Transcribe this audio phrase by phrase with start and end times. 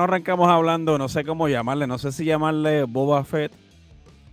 [0.00, 0.96] no arrancamos hablando?
[0.96, 3.52] No sé cómo llamarle, no sé si llamarle Boba Fett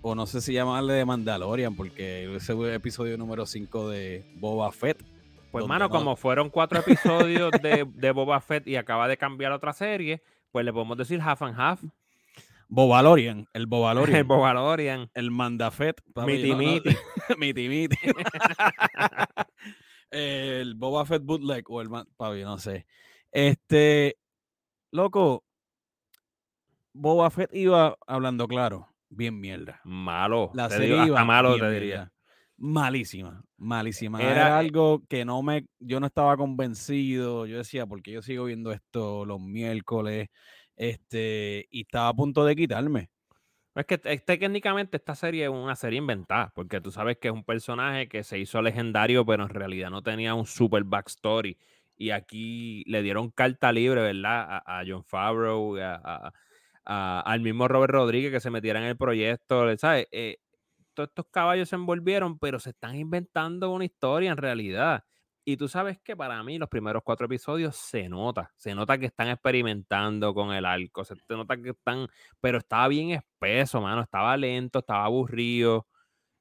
[0.02, 5.04] o no sé si llamarle de Mandalorian, porque ese episodio número 5 de Boba Fett.
[5.52, 9.52] Pues, mano, no- como fueron cuatro episodios de, de Boba Fett y acaba de cambiar
[9.52, 10.22] otra serie,
[10.54, 11.84] pues le podemos decir half and half.
[12.70, 15.09] Bobalorian, el El Bobalorian, Bobalorian.
[15.16, 16.02] el Mandafet.
[16.26, 16.95] Miti miti.
[17.38, 17.98] miti miti.
[20.12, 22.86] el Boba Fett bootleg o el papi, no sé.
[23.34, 24.18] Este,
[24.91, 25.44] loco,
[27.00, 29.80] Boba Fett iba hablando claro, bien mierda.
[29.84, 30.52] Malo.
[30.54, 31.72] La serie digo, iba malo te mierda.
[31.72, 32.12] diría.
[32.58, 34.20] Malísima, malísima.
[34.20, 37.46] Era- Era, algo que no me, yo no estaba convencido.
[37.46, 40.30] Yo decía, porque yo sigo viendo esto los miércoles,
[40.76, 43.09] este, y estaba a punto de quitarme.
[43.76, 47.34] Es que te- técnicamente esta serie es una serie inventada, porque tú sabes que es
[47.34, 51.59] un personaje que se hizo legendario, pero en realidad no tenía un super backstory.
[51.95, 54.48] Y aquí le dieron carta libre, ¿verdad?
[54.66, 56.34] A, a John Favreau, a- a-
[56.88, 60.07] a- al mismo Robert Rodríguez que se metiera en el proyecto, ¿sabes?
[60.11, 60.38] Eh,
[60.93, 65.03] todos estos caballos se envolvieron, pero se están inventando una historia en realidad.
[65.45, 69.05] Y tú sabes que para mí los primeros cuatro episodios se nota, se nota que
[69.08, 72.08] están experimentando con el arco, se nota que están
[72.41, 74.02] pero estaba bien espeso, mano.
[74.02, 75.88] Estaba lento, estaba aburrido.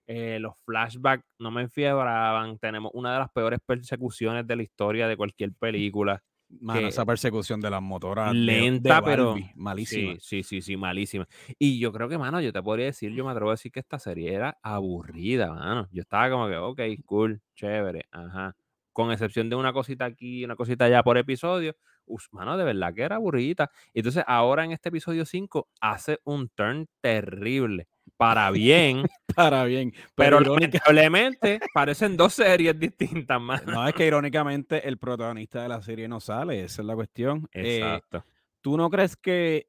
[0.06, 2.58] eh, los flashbacks no me enfiebraban.
[2.58, 6.22] Tenemos una de las peores persecuciones de la historia de cualquier película.
[6.48, 8.34] Mano, esa persecución de las motoras.
[8.34, 9.26] Lenta, de pero.
[9.30, 10.12] Barbie, malísima.
[10.14, 11.26] Sí, sí, sí, sí, malísima.
[11.58, 13.80] Y yo creo que, mano, yo te podría decir, yo me atrevo a decir que
[13.80, 15.88] esta serie era aburrida, mano.
[15.90, 18.56] Yo estaba como que, ok, cool, chévere, ajá.
[18.92, 21.76] Con excepción de una cosita aquí, una cosita allá por episodio.
[22.06, 23.70] Us, mano, de verdad que era aburrida.
[23.92, 27.88] Entonces, ahora en este episodio 5 hace un turn terrible.
[28.16, 29.04] Para bien,
[29.36, 29.92] Para bien.
[30.16, 33.70] pero Pero, irónica- lamentablemente parecen dos series distintas, mano.
[33.72, 36.64] no, es que irónicamente el protagonista de la serie no sale.
[36.64, 37.46] Esa es la cuestión.
[37.52, 38.24] Eh, Exacto.
[38.62, 39.68] ¿Tú no crees que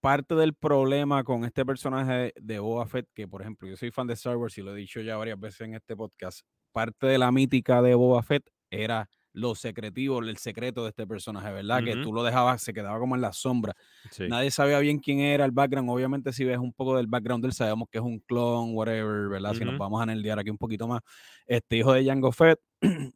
[0.00, 4.06] parte del problema con este personaje de Boba Fett, que por ejemplo yo soy fan
[4.06, 7.18] de Star Wars y lo he dicho ya varias veces en este podcast, parte de
[7.18, 11.82] la mítica de Boba Fett era lo secretivo, el secreto de este personaje, ¿verdad?
[11.84, 12.02] Que Ujú.
[12.02, 13.74] tú lo dejabas, se quedaba como en la sombra.
[14.10, 14.26] Sí.
[14.28, 15.88] Nadie sabía bien quién era el background.
[15.90, 19.54] Obviamente, si ves un poco del background él, sabemos que es un clon, whatever, ¿verdad?
[19.54, 21.00] Si nos vamos a nerdear aquí un poquito más,
[21.46, 22.58] este hijo de Jango Fett.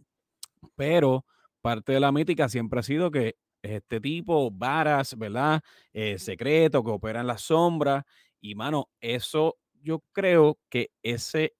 [0.76, 1.24] Pero
[1.60, 5.60] parte de la mítica siempre ha sido que este tipo, varas, ¿verdad?
[5.92, 8.04] Eh, secreto, que opera en la sombra.
[8.40, 11.54] Y, mano, eso yo creo que ese,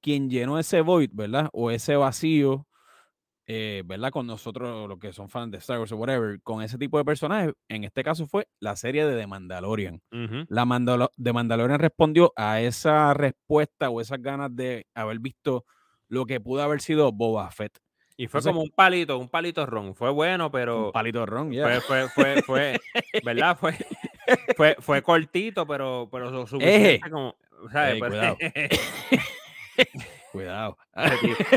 [0.00, 1.48] quien llenó ese void, ¿verdad?
[1.52, 2.66] O ese vacío,
[3.46, 4.10] eh, ¿verdad?
[4.10, 7.04] Con nosotros, los que son fans de Star Wars o whatever, con ese tipo de
[7.04, 10.00] personajes, en este caso fue la serie de The Mandalorian.
[10.10, 10.44] Ujú.
[10.48, 15.64] La Mandalo- The Mandalorian respondió a esa respuesta o esas ganas de haber visto
[16.08, 17.78] lo que pudo haber sido Boba Fett.
[18.18, 19.94] Y fue Entonces- como un palito, un palito ron.
[19.94, 21.80] Fue bueno, pero Un palito ron, ya.
[21.80, 22.80] fue, fue, fue, fue,
[23.24, 23.56] ¿verdad?
[23.58, 23.74] Fue,
[24.56, 27.36] fue, fue cortito, pero, pero lo suficiente como,
[27.70, 27.94] ¿sabes?
[27.94, 28.36] Ey, Pero- cuidado.
[30.36, 30.76] Cuidado.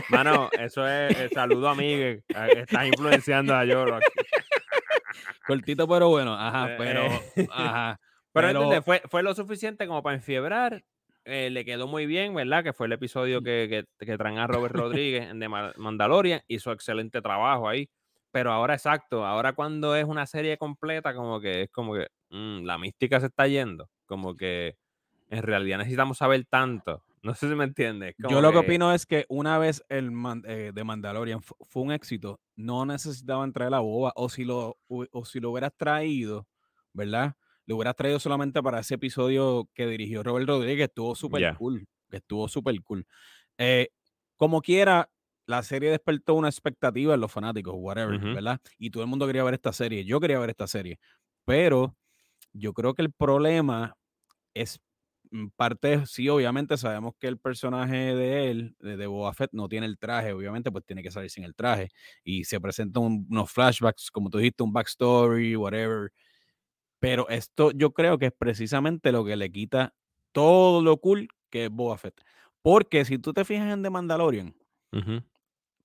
[0.09, 2.23] Mano, eso es, el saludo a Miguel.
[2.34, 4.06] a- Estás influenciando a Yoro aquí.
[5.47, 7.01] Cortito pero bueno, ajá, Eh, pero,
[7.35, 7.47] eh.
[7.51, 8.00] ajá.
[8.31, 8.81] Pero, Pero-.
[8.84, 10.84] Fue, fue lo suficiente como para enfiebrar.
[11.25, 12.63] eh, le quedó muy bien, ¿verdad?
[12.63, 16.41] Que fue el episodio que, que, que traen a Robert Rodríguez Ma- Mandalorian.
[16.47, 17.89] Hizo excelente trabajo ahí.
[18.31, 22.66] Pero ahora, exacto, ahora cuando es una serie completa, como que es como que mm,
[22.66, 23.89] la mística se está yendo.
[24.06, 24.75] Como que
[25.31, 27.03] en realidad necesitamos saber tanto.
[27.24, 28.16] No sé si me entiendes.
[28.18, 31.84] Yo lo que opino es que una vez el man- eh, de Mandalorian fu- fue
[31.84, 36.47] un éxito, no necesitaban traer la boba, o si lo, o si lo hubieras traído,
[36.94, 37.35] ¿verdad?
[37.66, 41.88] Lo hubieras traído solamente para ese episodio que dirigió Robert Rodríguez, que estuvo súper cool,
[42.09, 43.06] que estuvo súper cool.
[43.57, 43.90] Eh,
[44.38, 45.09] como quiera,
[45.46, 48.22] la serie despertó una expectativa en los fanáticos, whatever.
[48.31, 48.62] ¿verdad?
[48.78, 51.00] Y todo el mundo quería ver esta serie, yo quería ver esta serie,
[51.46, 51.96] pero
[52.53, 53.96] yo creo que el problema
[54.53, 54.80] es
[55.56, 59.97] parte, sí, obviamente sabemos que el personaje de él, de, Boba Fett, no tiene el
[60.00, 61.89] traje, obviamente, pues tiene que salir sin el traje.
[62.24, 66.12] Y se presentan un- unos flashbacks, como tú dijiste, un backstory, whatever.
[67.00, 69.94] Pero esto yo creo que es precisamente lo que le quita
[70.31, 72.21] todo lo cool que es Boba Fett.
[72.62, 74.56] Porque si tú te fijas en The Mandalorian.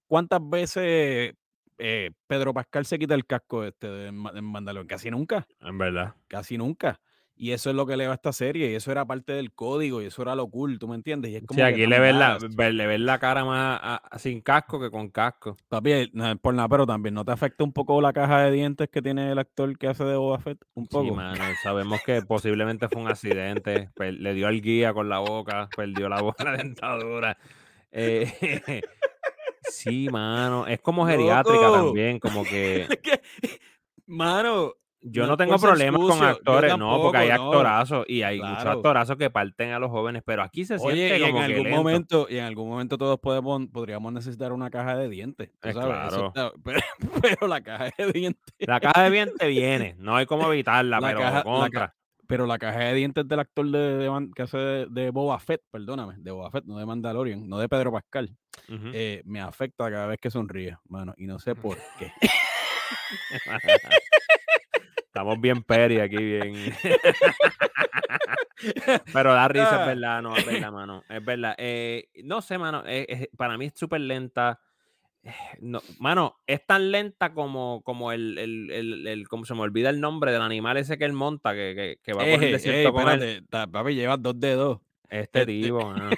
[0.07, 1.35] ¿cuántas veces
[1.79, 4.87] eh, Pedro Pascal se quita el casco este de Mandalorian?
[4.87, 6.15] Casi nunca En verdad.
[6.29, 7.01] casi nunca.
[7.37, 9.53] Y eso es lo que le va a esta serie, y eso era parte del
[9.53, 11.33] código, y eso era lo cool, ¿tú me entiendes?
[11.33, 14.19] Y es como Sí, aquí le ves, la, le ves la cara más a- a-
[14.21, 15.57] sin casco que con casco.
[15.69, 18.53] Papi, eh, no por nada, pero también no te afecta un poco la caja de
[18.53, 22.23] dientes que tiene el actor que hace de Boba Fett, un Sí, mano, sabemos que
[22.23, 23.91] posiblemente fue un accidente.
[23.99, 27.37] le dio al guía con la boca, perdió la boca, la dentadura.
[27.91, 28.83] Eh,
[29.63, 31.79] sí, mano, es como geriátrica ¡Loco!
[31.79, 32.87] también, como que,
[34.07, 34.75] Mano,
[35.07, 37.35] Yo no no es tengo problemas con sucio, actores, no, porque hay no.
[37.45, 38.71] actorazos y hay muchos Claro.
[38.79, 41.45] actorazos que parten a los jóvenes, pero aquí se Oye, siente y en como que
[41.45, 41.77] algún lento.
[41.77, 45.81] momento y en algún momento todos podemos podríamos necesitar una caja de dientes, Eh, eso
[45.81, 46.27] claro.
[46.29, 46.81] está pero
[47.23, 51.09] pero la caja de dientes La caja de dientes viene, no hay cómo evitarla, la
[51.09, 51.95] pero caja la ca contra.
[52.27, 56.15] pero la caja de dientes del actor de que hace de de Boba Fett, perdóname,
[56.17, 58.35] de Boba Fett, no de Mandalorian, no de Pedro Pascal,
[58.71, 62.11] eh, me afecta cada vez que sonríe, mano, y no sé por qué.
[65.15, 66.55] Estamos bien peri aquí, bien.
[69.13, 69.87] Pero da risa, es Ah.
[69.87, 71.55] verdad, no, es verdad, mano, es verdad.
[71.57, 74.59] Eh, no sé, mano, eh, eh, para mí es superlenta.
[75.61, 79.89] No, mano, es tan lenta como como el el el el como se me olvida
[79.89, 82.47] el nombre del animal ese que él monta, que que que va por el Eje,
[82.47, 83.23] ey, desierto con él.
[83.23, 84.81] espérate, ta papi, llevas 2 dedos.
[85.09, 86.11] Este Este tipo, mano.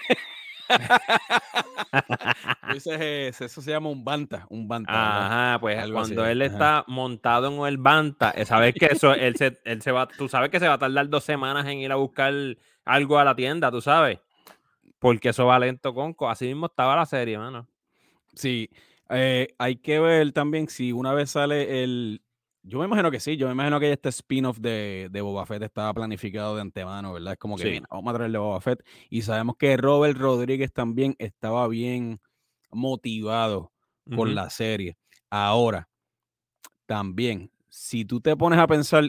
[2.73, 4.93] Dices, eso se llama un banta, un banta.
[4.93, 6.53] Ajá, pues Algo así, cuando él ajá.
[6.53, 10.29] está montado en el Banta, eh, sabes que eso él se él se va tú
[10.29, 12.33] sabes que se va a tardar 2 semanas en ir a buscar
[12.85, 14.19] algo a la tienda, ¿tú sabes?
[14.99, 16.29] Porque eso va lento, conco.
[16.29, 17.69] Así mismo estaba la serie, mano.
[18.35, 18.71] Sí,
[19.11, 22.23] eh, hay que ver también si una vez sale el
[22.69, 25.63] yo me imagino que sí, yo me imagino que este spin-off de de Boba Fett
[25.63, 27.35] estaba planificado de antemano, ¿verdad?
[27.35, 27.83] Es como que, Sí.
[27.91, 32.21] vamos a traerle a Boba Fett, y sabemos que Robert Rodríguez también estaba bien
[32.71, 33.73] motivado
[34.07, 34.27] Ujú.
[34.27, 34.97] la serie.
[35.31, 35.89] Ahora,
[36.87, 39.09] también, si tú te pones a pensar,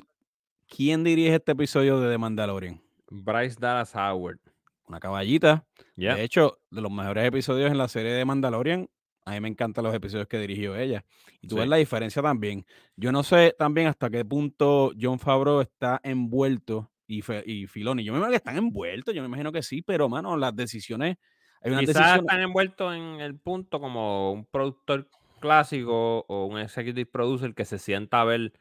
[0.68, 2.82] ¿quién dirige este episodio de The Mandalorian?
[3.10, 4.40] Bryce Dallas Howard.
[4.88, 5.66] Una caballita.
[5.96, 8.90] De hecho, de los mejores episodios en la serie de Mandalorian,
[9.28, 11.04] a mí me encantan los episodios que dirigió ella.
[11.42, 12.66] Y tú ves la diferencia también.
[12.96, 18.04] Yo no sé también hasta qué punto Jon Favreau está envuelto y, Fe- y Filoni.
[18.06, 21.18] Yo me imagino que están envueltos, yo me imagino que sí, pero mano, las decisiones,
[21.62, 22.22] hay Quizás decisiones.
[22.22, 25.10] están envueltos en el punto como un productor
[25.42, 28.54] clásico o un executive producer que se sienta a ver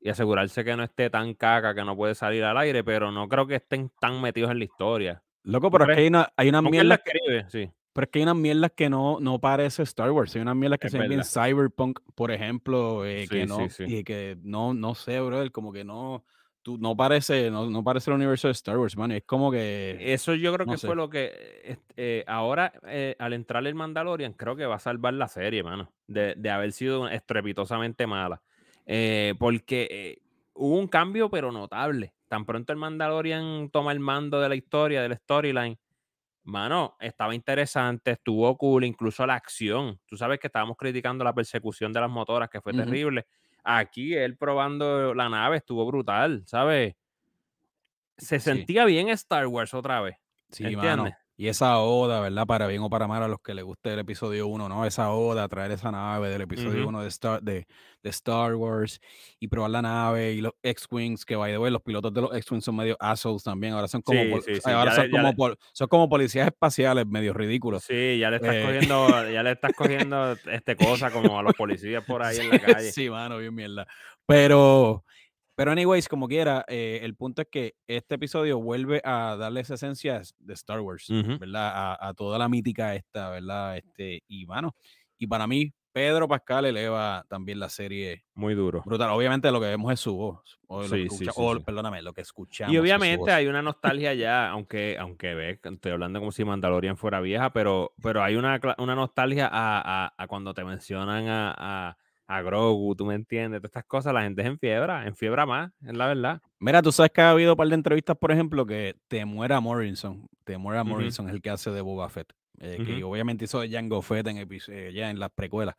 [0.00, 3.28] y asegurarse que no esté tan caca que no puede salir al aire, pero no
[3.28, 5.22] creo que estén tan metidos en la historia.
[5.44, 7.70] Loco, ¿Tú pero es que hay, una, hay la mierdas, que- escribe, sí,
[8.00, 10.34] pero es que hay unas mierdas que no, no parece Star Wars.
[10.34, 13.56] Hay unas mierdas que es se ven bien cyberpunk, por ejemplo, eh, que Sí, no,
[13.68, 13.96] sí, sí.
[13.98, 16.24] y que no, no sé, brother, como que no,
[16.62, 19.10] tú, no parece, no, no parece el universo de Star Wars, man.
[19.12, 20.86] Es como que, Eso yo creo no que sé.
[20.86, 21.30] fue lo que
[21.62, 25.62] eh, eh, ahora eh, al entrar el Mandalorian creo que va a salvar la serie,
[25.62, 28.40] mano, de, de haber sido estrepitosamente mala.
[28.86, 30.22] Eh, porque eh,
[30.54, 32.14] hubo un cambio pero notable.
[32.28, 35.78] Tan pronto el Mandalorian toma el mando de la historia, del storyline,
[36.44, 40.00] mano, estaba interesante, estuvo cool, incluso la acción.
[40.06, 43.26] Tú sabes que estábamos criticando la persecución de las motoras, que fue terrible.
[43.64, 46.94] Aquí él probando la nave estuvo brutal, ¿sabes?
[48.18, 48.70] Se Sí.
[48.70, 50.16] sentía bien Star Wars otra vez.
[50.50, 50.76] Sí, ¿Entiendes?
[50.76, 51.19] mano.
[51.40, 52.44] Y esa oda, ¿verdad?
[52.46, 54.84] Para bien o para mal a los que les guste el episodio 1, ¿no?
[54.84, 56.88] Esa oda, traer esa nave del episodio Ujú.
[56.90, 57.66] 1 de Star, de,
[58.02, 59.00] de Star Wars
[59.38, 62.36] y probar la nave y los X-Wings, que by the way, los pilotos de los
[62.36, 63.72] X-Wings son medio assholes también.
[63.72, 66.46] Ahora son como, Sí, pol- sí, sí, ahora son le- como, pol- son como policías
[66.46, 67.84] espaciales, medio ridículos.
[67.86, 71.54] Sí, ya le estás Eh, cogiendo, ya le estás cogiendo este cosa como a los
[71.54, 72.92] policías por ahí en la calle.
[72.92, 73.86] Sí, mano, bien mierda.
[74.26, 75.04] Pero,
[75.60, 79.74] pero anyways, como quiera, eh, el punto es que este episodio vuelve a darle esa
[79.74, 81.38] esencia de Star Wars, Ujú.
[81.38, 81.70] ¿verdad?
[81.74, 83.76] A, a toda la mítica esta, ¿verdad?
[83.76, 84.74] Este, y mano,
[85.18, 88.80] y para mí, Pedro Pascal eleva también la serie Muy duro.
[88.86, 89.10] brutal.
[89.10, 90.58] Obviamente lo que vemos es su voz.
[90.68, 91.62] O, lo que Sí, sí, escucha- sí, o, sí.
[91.64, 92.72] perdóname, lo que escuchamos.
[92.72, 93.28] Y es obviamente voz.
[93.30, 97.92] hay una nostalgia ya, aunque, aunque ves, estoy hablando como si Mandalorian fuera vieja, pero,
[98.02, 101.98] pero hay una, una nostalgia a, a- a cuando te mencionan a,
[102.30, 105.44] a, Grogu, tú me entiendes, todas estas cosas, la gente es en fiebre, en fiebre
[105.46, 106.40] más, es la verdad.
[106.58, 110.28] Mira, tú sabes que ha habido un par de entrevistas, por ejemplo, que Temuera Morrison,
[110.44, 110.90] Temuera Ujú.
[110.90, 114.26] Morrison es el que hace de Boba Fett, eh, que obviamente hizo de Jango Fett
[114.28, 115.74] en, eh, ya en las precuelas,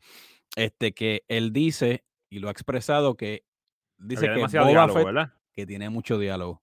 [0.56, 3.44] este, que él dice, y lo ha expresado, que
[3.98, 5.34] dice Había que Boba diálogo, Fett, ¿verdad?
[5.54, 6.61] que tiene mucho diálogo,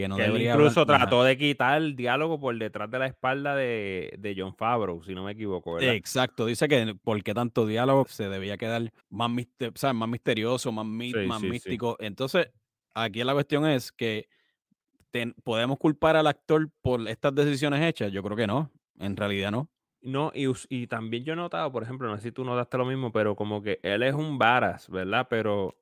[0.00, 0.98] que no Que él debería hablar incluso nada.
[1.00, 5.14] trató de quitar el diálogo por detrás de la espalda de, de John Favreau, si
[5.14, 5.94] no me equivoco, ¿verdad?
[5.94, 10.08] Exacto, dice que por qué tanto diálogo se debía quedar más, miste- o sea, más
[10.08, 11.50] misterioso, más, mi- Sí, más sí, sí.
[11.52, 11.96] místico.
[12.00, 12.50] Entonces,
[12.94, 14.28] aquí la cuestión es que
[15.10, 18.12] ten- ¿podemos culpar al actor por estas decisiones hechas?
[18.12, 19.68] Yo creo que no, en realidad no.
[20.02, 22.86] No, y, y también yo he notado, por ejemplo, no sé si tú notaste lo
[22.86, 25.26] mismo, pero como que él es un varas, ¿verdad?
[25.28, 25.76] Pero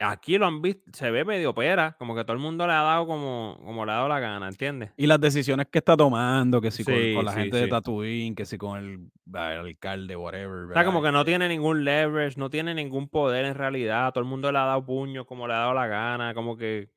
[0.00, 2.82] aquí lo han visto, se ve medio pera, como que todo el mundo le ha
[2.82, 4.92] dado como, como le ha dado la gana, ¿entiendes?
[4.96, 7.68] Y las decisiones que está tomando, que si con, Sí, con la sí, gente de.
[7.68, 10.48] Tatooine, que si con el, ah, el alcalde, whatever.
[10.48, 10.84] O sea, ¿verdad?
[10.86, 14.28] como que no Este, tiene ningún leverage, no tiene ningún poder en realidad, todo el
[14.28, 16.90] mundo le ha dado puño como le ha dado la gana, como que,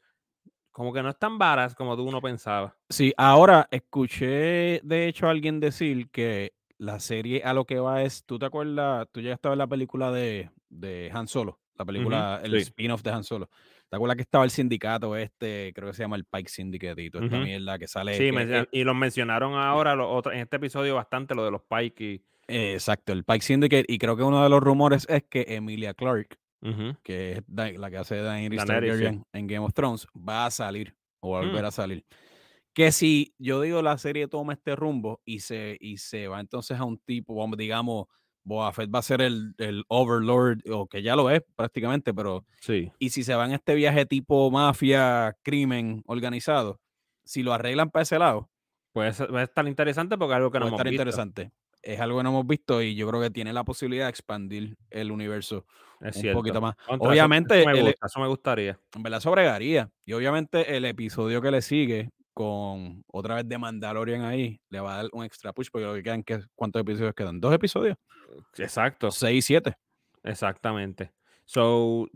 [0.71, 2.75] como que no es tan varas como tú uno pensaba.
[2.89, 8.03] Sí, ahora escuché de hecho a alguien decir que la serie a lo que va
[8.03, 9.07] es, ¿tú te acuerdas?
[9.11, 11.59] Tú llegaste a ver la película de, de Han Solo.
[11.77, 12.57] La película, el sí.
[12.57, 13.49] spin-off de Han Solo.
[13.89, 17.09] ¿Te acuerdas que estaba el sindicato este, creo que se llama el Pike Syndicate y
[17.09, 18.13] toda esta mierda que sale?
[18.15, 21.51] Sí, que- que- y los mencionaron ahora los otros- en este episodio bastante lo de
[21.51, 22.21] los Pike y...
[22.47, 23.85] eh, exacto, el Pike Syndicate.
[23.87, 26.95] Y creo que uno de los rumores es que Emilia Clarke, Ujú.
[27.03, 28.67] que es la que hace Daenerys sí.
[28.67, 31.67] Targaryen en Game of Thrones, va a salir o va a volver Mm.
[31.67, 32.05] a salir.
[32.73, 36.79] Que si yo digo la serie toma este rumbo y se, y se va entonces
[36.79, 38.07] a un tipo, digamos,
[38.43, 42.45] Boba Fett va a ser el, el Overlord, o que ya lo es prácticamente, pero
[42.61, 42.91] Sí.
[42.99, 46.79] y si se va en este viaje tipo mafia, crimen organizado,
[47.23, 48.49] si lo arreglan para ese lado,
[48.91, 51.01] Puede, ser- puede estar interesante porque es algo que no hemos estar visto.
[51.01, 51.51] interesante.
[51.81, 54.75] Es algo que no hemos visto y yo creo que tiene la posibilidad de expandir
[54.89, 55.65] el universo
[55.99, 56.39] Es un cierto.
[56.39, 56.75] poquito más.
[56.87, 58.79] Contra, Obviamente, eso, me el- gusta, eso me gustaría.
[58.95, 59.89] en verdad sobregaría.
[60.05, 64.93] Y obviamente el episodio que le sigue con otra vez de Mandalorian ahí, le va
[64.93, 67.39] a dar un extra push porque lo que quedan, que, ¿cuántos episodios quedan?
[67.39, 67.97] ¿Dos episodios?
[68.57, 69.11] Exacto.
[69.11, 69.75] Seis, siete.
[70.23, 71.11] Exactamente.
[71.45, 72.07] So,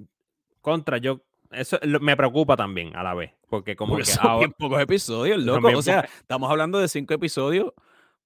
[0.62, 1.22] contra, yo,
[1.52, 4.54] eso lo- me preocupa también a la vez, porque como Porque que son ahora, bien
[4.58, 5.68] pocos episodios, loco.
[5.76, 7.74] O sea, estamos hablando de cinco episodios.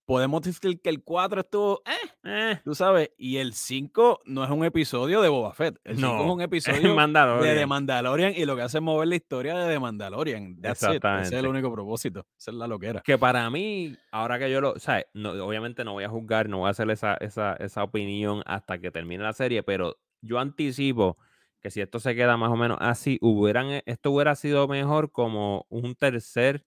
[0.06, 4.50] Podemos decir que el 4 estuvo, eh, eh, tú sabes, y el 5 no es
[4.50, 5.80] un episodio de Boba Fett.
[5.84, 7.70] El 5 es no, un es episodio de The Mandalorian.
[7.70, 10.60] Mandalorian y lo que hace es mover la historia de The Mandalorian.
[10.60, 10.90] That's it.
[10.90, 11.48] Ese es el Exactamente.
[11.48, 12.26] único propósito.
[12.38, 13.02] Esa es la loquera.
[13.02, 15.06] Que para mí, ahora que yo lo, ¿sabes?
[15.14, 18.80] No, obviamente no voy a juzgar, no voy a hacer esa, esa, esa opinión hasta
[18.80, 21.18] que termine la serie, pero yo anticipo
[21.62, 25.12] que si esto se queda más o menos así, hubieran, e- esto hubiera sido mejor
[25.12, 26.66] como un tercer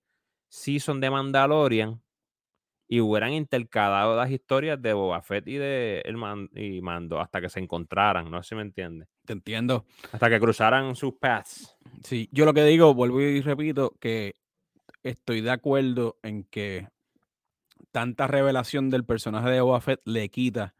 [0.49, 2.01] season de Mandalorian
[2.95, 7.41] y hubieran intercalado las historias de Boba Fett y de el Man- y Mando hasta
[7.41, 9.09] que se encontraran, no sé si me entiendes.
[9.27, 9.85] Te entiendo.
[10.13, 11.77] Hasta que cruzaran sus paths.
[12.05, 14.35] Sí, yo lo que digo, vuelvo y repito, que
[15.03, 16.87] estoy de acuerdo en que
[17.91, 20.75] tanta revelación del personaje de Boba Fett le quita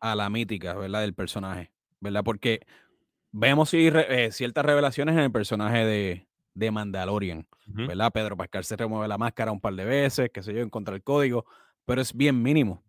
[0.00, 1.00] a la mítica, ¿verdad?
[1.00, 2.22] Del personaje, ¿verdad?
[2.24, 2.60] Porque
[3.30, 7.86] vemos sí, re- eh, ciertas revelaciones en el personaje de, de Mandalorian, ujú.
[7.86, 8.12] ¿verdad?
[8.12, 10.94] Pedro Pascal se remueve la máscara un par de veces, qué sé yo, en contra
[10.94, 11.46] el código,
[11.84, 12.82] pero es bien mínimo.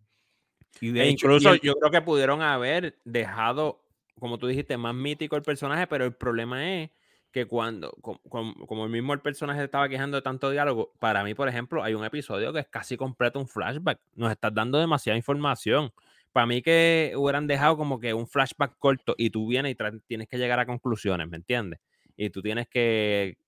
[0.80, 3.84] Y de E hecho, y incluso el- yo creo que pudieron haber dejado,
[4.18, 6.90] como tú dijiste, más mítico el personaje, pero el problema es
[7.30, 11.24] que cuando, com- com- como, el mismo el personaje estaba quejando de tanto diálogo, para
[11.24, 14.00] mí, por ejemplo, hay un episodio que es casi completo un flashback.
[14.14, 15.92] Nos estás dando demasiada información.
[16.32, 20.28] Para mí que hubieran dejado como que un flashback corto y tú vienes y tienes
[20.28, 21.80] que llegar a conclusiones, ¿me entiendes?
[22.16, 23.38] Y tú tienes que,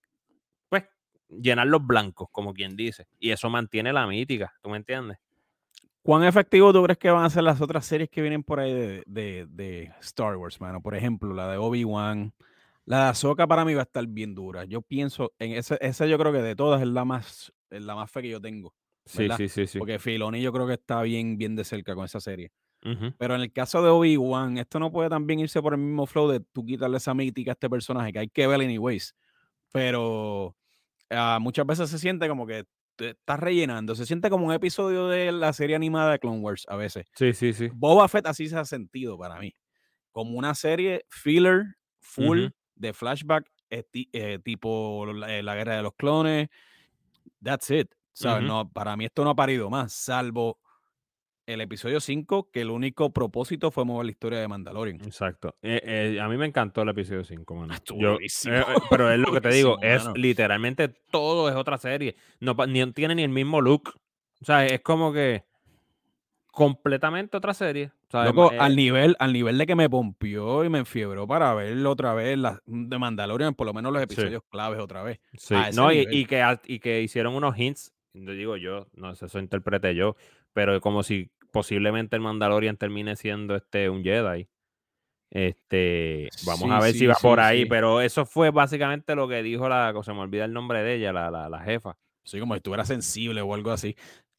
[1.29, 3.07] llenar los blancos, como quien dice.
[3.19, 5.19] Y eso mantiene la mítica, ¿tú me entiendes?
[6.03, 8.73] ¿Cuán efectivo tú crees que van a ser las otras series que vienen por ahí
[8.73, 10.83] de, de- de Star Wars, mano?
[10.83, 12.33] Por ejemplo, la de Obi-Wan.
[12.87, 14.65] La de Ahsoka para mí va a estar bien dura.
[14.67, 17.95] Yo pienso, en esa, esa yo creo que de todas es la más, es la
[17.95, 18.75] más fe que yo tengo.
[19.07, 19.39] Sí, ¿verdad?
[19.39, 19.79] sí, sí, sí.
[19.79, 22.53] Porque Filoni yo creo que está bien, bien de cerca con esa serie.
[23.17, 26.29] Pero en el caso de Obi-Wan, esto no puede también irse por el mismo flow
[26.29, 29.15] de tú quitarle esa mítica a este personaje, que hay que ver anyways.
[29.73, 30.55] Pero
[31.11, 32.65] ah, muchas veces se siente como que
[32.97, 33.95] te estás rellenando.
[33.95, 37.07] Se siente como un episodio de la serie animada de Clone Wars a veces.
[37.17, 37.69] Sí, sí, sí.
[37.73, 39.55] Boba Fett así se ha sentido para mí.
[40.13, 41.65] Como una serie filler,
[42.01, 42.39] full,
[42.77, 44.09] de flashback, eh, ti-
[44.45, 46.49] tipo la, eh, la guerra de los clones.
[47.43, 47.89] That's it.
[48.47, 50.61] no, para mí esto no ha parido más, salvo
[51.47, 55.01] el episodio 5, que el único propósito fue mover la historia de Mandalorian.
[55.03, 55.57] Exacto.
[55.63, 55.81] Eh,
[56.17, 57.75] eh, a mí me encantó el episodio 5, mano.
[57.97, 60.17] Yo- buenísimo, eh, pero es lo que te digo, es mano.
[60.17, 62.17] literalmente todo es otra serie.
[62.41, 63.91] No, ni tiene ni el mismo look.
[64.41, 65.45] O sea, es como que
[66.47, 67.91] completamente otra serie.
[68.13, 72.15] Loco, al nivel, al nivel de que me pompió y me enfiebró para verlo otra
[72.15, 74.05] vez, la, de Mandalorian, por lo menos los Sí.
[74.05, 75.19] episodios claves otra vez.
[75.37, 75.57] sí.
[75.75, 79.97] No, y, que, y que hicieron unos hints, no digo yo, no sé, eso interprete
[79.97, 80.15] yo,
[80.55, 84.49] pero como si posiblemente el Mandalorian termine siendo este un Jedi.
[85.31, 89.27] Este, vamos a ver sí, si va sí, por ahí, pero eso fue básicamente lo
[89.29, 91.97] que dijo la, se me olvida el nombre de ella, la, la, la jefa.
[92.23, 93.97] Sí, como si estuviera sensible o algo así.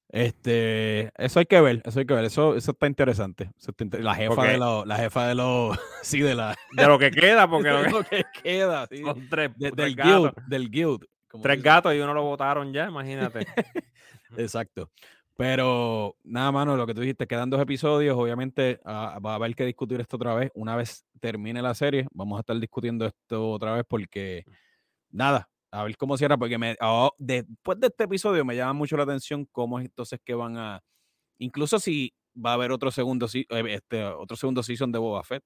[0.10, 3.52] Este, eso hay que ver, eso hay que ver, eso, eso está interesante.
[3.58, 6.88] eso está inter- la jefa de los, la jefa de los, sí, de la, De
[6.88, 9.96] lo que queda, porque lo de lo que queda, sí, son tres, de- tres del
[9.96, 10.22] gatos.
[10.36, 11.06] guild, del guild.
[11.42, 13.46] Tres gatos y uno lo votaron ya, imagínate.
[14.38, 14.90] Exacto.
[15.38, 18.16] Pero nada, mano, lo que tú dijiste, quedan dos episodios.
[18.18, 20.52] Obviamente ah, va a haber que discutir esto otra vez.
[20.56, 24.46] Una vez termine la serie, vamos a estar discutiendo esto otra vez porque,
[25.12, 26.38] nada, a ver cómo cierra.
[26.38, 30.20] Porque me, ah, después de este episodio me llama mucho la atención cómo es entonces
[30.24, 30.82] que van a,
[31.40, 35.24] incluso si va a haber otro segundo, se- eh, este, otro segundo season de Boba
[35.24, 35.44] Fett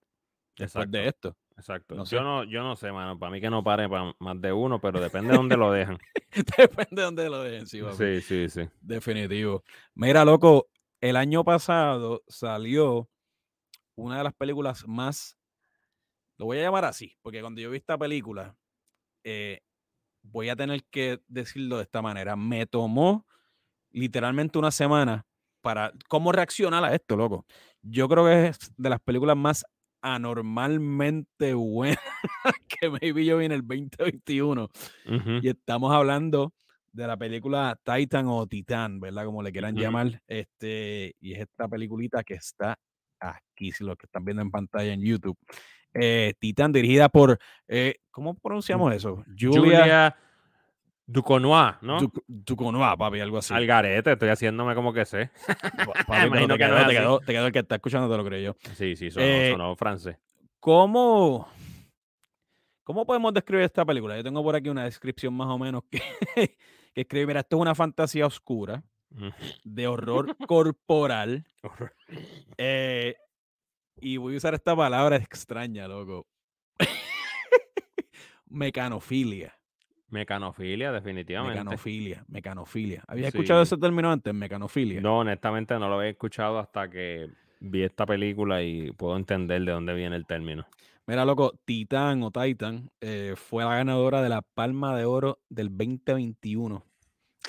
[0.58, 1.38] después de esto.
[1.60, 1.96] Exacto.
[1.96, 3.20] No yo, no, yo no sé, mano.
[3.20, 5.98] Para mí que no pare para más de uno, pero depende de dónde lo dejan.
[6.58, 7.96] Depende de dónde lo dejen, sí, papi.
[7.96, 8.70] Sí, sí, sí.
[8.82, 9.64] Definitivo.
[9.94, 10.68] Mira, loco,
[11.02, 13.10] el año pasado salió
[13.96, 15.40] una de las películas más
[16.40, 18.56] lo voy a llamar así, porque cuando yo vi esta película,
[19.26, 19.60] eh,
[20.24, 23.28] voy a tener que decirlo de esta manera, me tomó
[23.92, 25.26] literalmente una semana
[25.62, 27.46] para cómo reaccionar a esto, loco.
[27.82, 29.66] Yo creo que es de las películas más
[30.02, 32.00] anormalmente buenas
[32.68, 34.64] que maybe yo vi en el 2021.
[34.64, 35.30] Ujú.
[35.42, 36.54] Y estamos hablando
[36.92, 39.26] de la película Titan o Titán, ¿verdad?
[39.26, 40.22] Como le quieran llamar.
[40.28, 42.78] Este, y es esta peliculita que está
[43.20, 45.38] aquí, si lo que están viendo en pantalla en YouTube.
[45.94, 49.24] Eh, Titán, dirigida por, eh, ¿cómo pronunciamos eso?
[49.38, 50.16] Julia, Julia
[51.12, 52.00] Ducournau, ¿no?
[52.00, 53.54] Duc- Ducournau, papi, algo así.
[53.54, 55.32] Al garete, estoy haciéndome como que sé.
[55.48, 58.16] Pa- papi, te que no quedó, te, quedó, te quedó el que está escuchando, te
[58.18, 58.72] lo creo yo.
[58.76, 60.18] Sí, sí, sonó, Eh, sonó francés.
[60.60, 61.48] ¿Cómo,
[62.84, 64.16] ¿Cómo podemos describir esta película?
[64.18, 66.00] Yo tengo por aquí una descripción más o menos que,
[66.94, 69.32] que escribe, mira, esto es una fantasía oscura Ujú.
[69.64, 71.46] de horror corporal.
[72.58, 73.16] Eh,
[74.02, 76.28] y voy a usar esta palabra extraña, loco.
[78.48, 79.59] Mecanofilia.
[80.12, 81.60] Mecanofilia, definitivamente.
[81.60, 82.26] Mecanofilia.
[82.28, 83.04] Mecanofilia.
[83.08, 83.38] ¿Habías Sí.
[83.38, 84.34] escuchado ese término antes?
[84.34, 85.02] Mecanofilia.
[85.02, 89.72] No, honestamente no lo había escuchado hasta que vi esta película y puedo entender de
[89.72, 90.66] dónde viene el término.
[91.08, 95.70] Mira, loco, Titán o Titan eh, fue la ganadora de la Palma de Oro del
[95.76, 96.84] 2021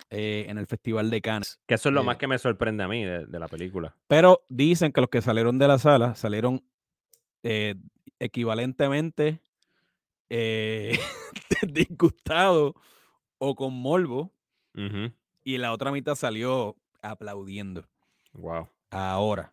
[0.08, 1.60] eh, en el Festival de Cannes.
[1.66, 3.94] Que eso es lo Eh, más que me sorprende a mí de, de la película.
[4.08, 6.62] Pero dicen que los que salieron de la sala salieron
[8.18, 9.40] equivalentemente
[10.30, 10.98] eh,
[11.68, 12.72] disgustados
[13.38, 14.32] o con morbo
[15.44, 17.84] y la otra mitad salió aplaudiendo.
[18.32, 18.68] Wow.
[18.90, 19.52] Ahora,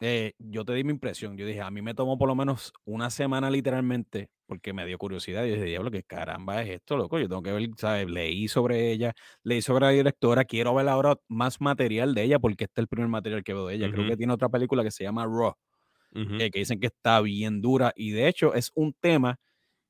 [0.00, 1.36] eh, yo te di mi impresión.
[1.36, 4.98] Yo dije, a mí me tomó por lo menos una semana literalmente porque me dio
[4.98, 5.44] curiosidad.
[5.44, 7.18] Yo dije, diablo, ¿qué caramba es esto, loco?
[7.18, 8.08] Yo tengo que ver, ¿sabes?
[8.08, 10.44] Leí sobre ella, leí sobre la directora.
[10.44, 13.66] Quiero ver ahora más material de ella porque este es el primer material que veo
[13.66, 13.90] de ella.
[13.90, 15.54] Creo que tiene otra película que se llama Raw,
[16.14, 19.38] eh, que dicen que está bien dura y de hecho es un tema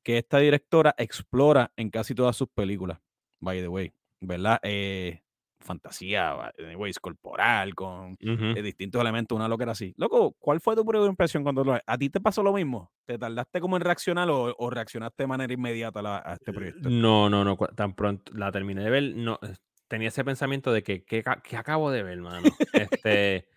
[0.07, 2.97] que esta directora explora en casi todas sus películas,
[3.41, 3.91] by the way,
[4.21, 4.57] ¿verdad?
[4.63, 5.21] Eh,
[5.59, 8.45] fantasía, anyways, corporal, con Ujú.
[8.55, 9.93] eh, distintos elementos, una loquera así.
[9.97, 12.89] Loco, ¿cuál fue tu primera impresión cuando lo ¿A ti te pasó lo mismo?
[13.05, 16.53] ¿Te tardaste como en reaccionar o, o reaccionaste de manera inmediata a, la- a este
[16.53, 16.89] proyecto?
[16.89, 17.57] No, no, no.
[17.57, 19.55] Tan pronto la terminé de ver, no, eh,
[19.89, 22.47] tenía ese pensamiento de que, ¿qué, ca- qué acabo de ver, mano?
[22.71, 23.49] Este,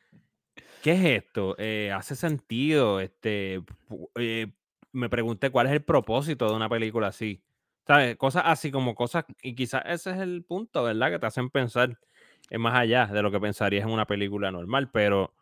[0.83, 1.55] ¿qué es esto?
[1.59, 2.99] Eh, ¿Hace sentido?
[2.99, 3.63] Este,
[4.17, 4.49] eh,
[4.92, 7.42] me pregunté cuál es el propósito de una película así.
[7.87, 8.16] ¿Sabes?
[8.16, 11.11] Cosas así como cosas, y quizás ese es el punto, ¿verdad?
[11.11, 11.98] Que te hacen pensar
[12.50, 15.33] eh, más allá de lo que pensarías en una película normal, pero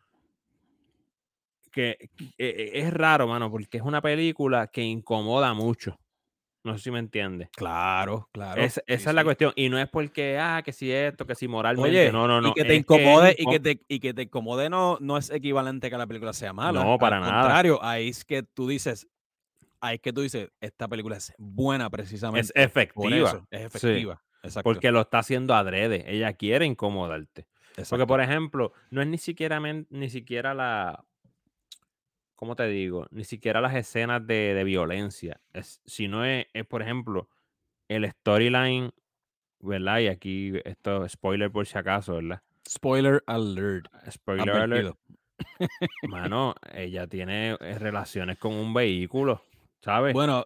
[1.71, 5.99] que, que, eh, es raro, mano, porque es una película que incomoda mucho.
[6.63, 7.49] No sé si me entiendes.
[7.55, 8.61] Claro, claro.
[8.61, 9.25] Es- esa sí, es la sí.
[9.25, 9.53] cuestión.
[9.55, 11.89] Y no es porque, ah, que si esto, que si moralmente.
[11.89, 12.49] Oye, no, no, no.
[12.49, 15.17] y que te es incomode, es y, que te, y que te incomode no, no
[15.17, 16.83] es equivalente a que la película sea mala.
[16.83, 17.41] No, para Al nada.
[17.41, 19.07] contrario, ahí es que tú dices,
[19.81, 22.47] ahí es que tú dices, esta película es buena precisamente.
[22.47, 23.29] Es efectiva.
[23.29, 24.21] eso, es Sí, efectiva.
[24.41, 24.63] Exacto.
[24.63, 26.05] porque lo está haciendo adrede.
[26.07, 27.43] Ella quiere incomodarte.
[27.43, 28.07] Porque, exacto.
[28.07, 31.03] por ejemplo, no es ni siquiera, ni siquiera la.
[32.35, 33.05] ¿Cómo te digo?
[33.11, 35.41] Ni siquiera las escenas de, de violencia.
[35.51, 37.27] Es, sino es, es, por ejemplo,
[37.89, 38.91] el storyline,
[39.59, 39.99] ¿verdad?
[39.99, 42.41] Y aquí, esto, spoiler por si acaso, ¿verdad?
[42.67, 43.87] Spoiler alert.
[44.09, 44.97] Spoiler alert.
[46.03, 49.43] Mano, ella tiene eh, relaciones con un vehículo,
[49.81, 50.13] ¿sabes?
[50.13, 50.45] Bueno,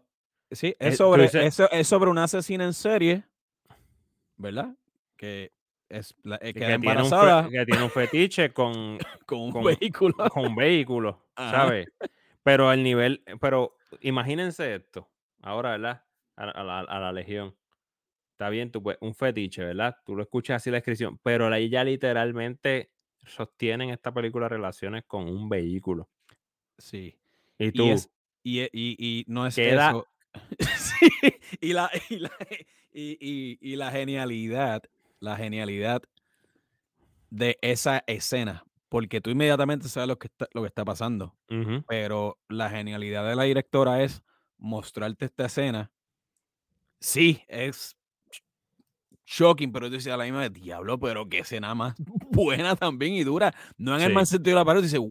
[0.51, 3.23] sí, Eh, es tú sobre, eso, es sobre una asesina en serie,
[4.37, 4.75] ¿verdad?
[5.17, 5.51] Que
[5.89, 9.51] es la, eh, Y queda que, tiene un que tiene un fetiche con, con un
[9.51, 10.15] con- vehículo.
[10.29, 11.25] con un vehículo.
[11.35, 11.87] ¿sabes?
[12.43, 15.09] Pero el nivel, pero imagínense esto,
[15.41, 16.03] ahora, ¿verdad?
[16.35, 17.55] A, a la, a la legión.
[18.31, 19.95] Está bien, tú, pues, un fetiche, ¿verdad?
[20.05, 22.91] Tú lo escuchas así la descripción, pero ella literalmente
[23.25, 26.09] sostiene en esta película relaciones con un vehículo.
[26.77, 27.17] Sí.
[27.59, 28.09] Y tú, Y, es,
[28.43, 30.07] y, e- y, y no es Queda- eso.
[30.77, 31.09] sí,
[31.61, 32.31] y la, y, la,
[32.91, 34.83] y, la genialidad,
[35.19, 36.01] la genialidad
[37.29, 41.35] de esa escena, porque tú inmediatamente sabes lo que está, lo que está pasando,
[41.87, 44.21] pero la genialidad de la directora es
[44.57, 45.91] mostrarte esta escena.
[46.99, 47.95] Sí, es
[48.31, 48.41] sh-
[49.25, 51.95] shocking, pero tú dices a la misma vez, diablo, pero qué escena más
[52.31, 53.53] buena también y dura.
[53.77, 55.01] No en el mal sentido de la palabra, dices,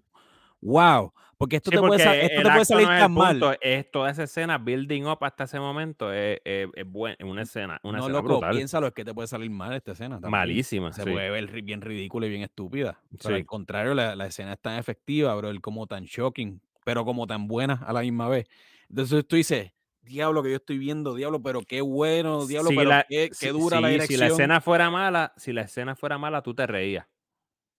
[0.60, 3.58] wow, porque esto Sí, te puede, esto te salir no tan mal.
[3.60, 7.80] es toda esa escena building up hasta ese momento es, es, es buen- una escena,
[7.82, 8.54] una no, escena loco, brutal.
[8.54, 10.16] piénsalo, es que te puede salir mal esta escena.
[10.16, 10.30] también.
[10.30, 11.10] Malísima, Se sí.
[11.10, 13.00] puede ver bien ridícula y bien estúpida.
[13.10, 13.34] Pero Sí.
[13.34, 17.26] al contrario, la, la escena es tan efectiva, bro, el como tan shocking, pero como
[17.26, 18.46] tan buena a la misma vez.
[18.88, 22.90] Entonces tú dices, diablo que yo estoy viendo, diablo, pero qué bueno, diablo, Si pero
[22.90, 24.16] la- qué, qué si- dura la dirección.
[24.16, 27.06] Si la escena fuera mala, si la escena fuera mala, tú te reías.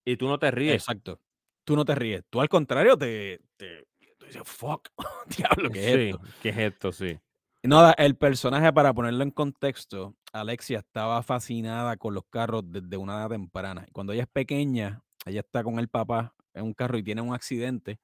[0.05, 0.73] Y tú no te ríes.
[0.75, 1.19] Exacto.
[1.63, 2.23] Tú no te ríes.
[2.29, 3.85] Tú al contrario, te, te-
[4.17, 4.89] tú dices, fuck,
[5.37, 6.21] diablo, ¿qué es Sí, esto?
[6.41, 6.91] ¿qué es esto?
[6.91, 7.19] Sí.
[7.65, 13.13] Nada, el personaje, para ponerlo en contexto, Alexia estaba fascinada con los carros desde una
[13.15, 13.85] edad temprana.
[13.93, 17.33] Cuando ella es pequeña, ella está con el papá en un carro y tiene un
[17.33, 17.99] accidente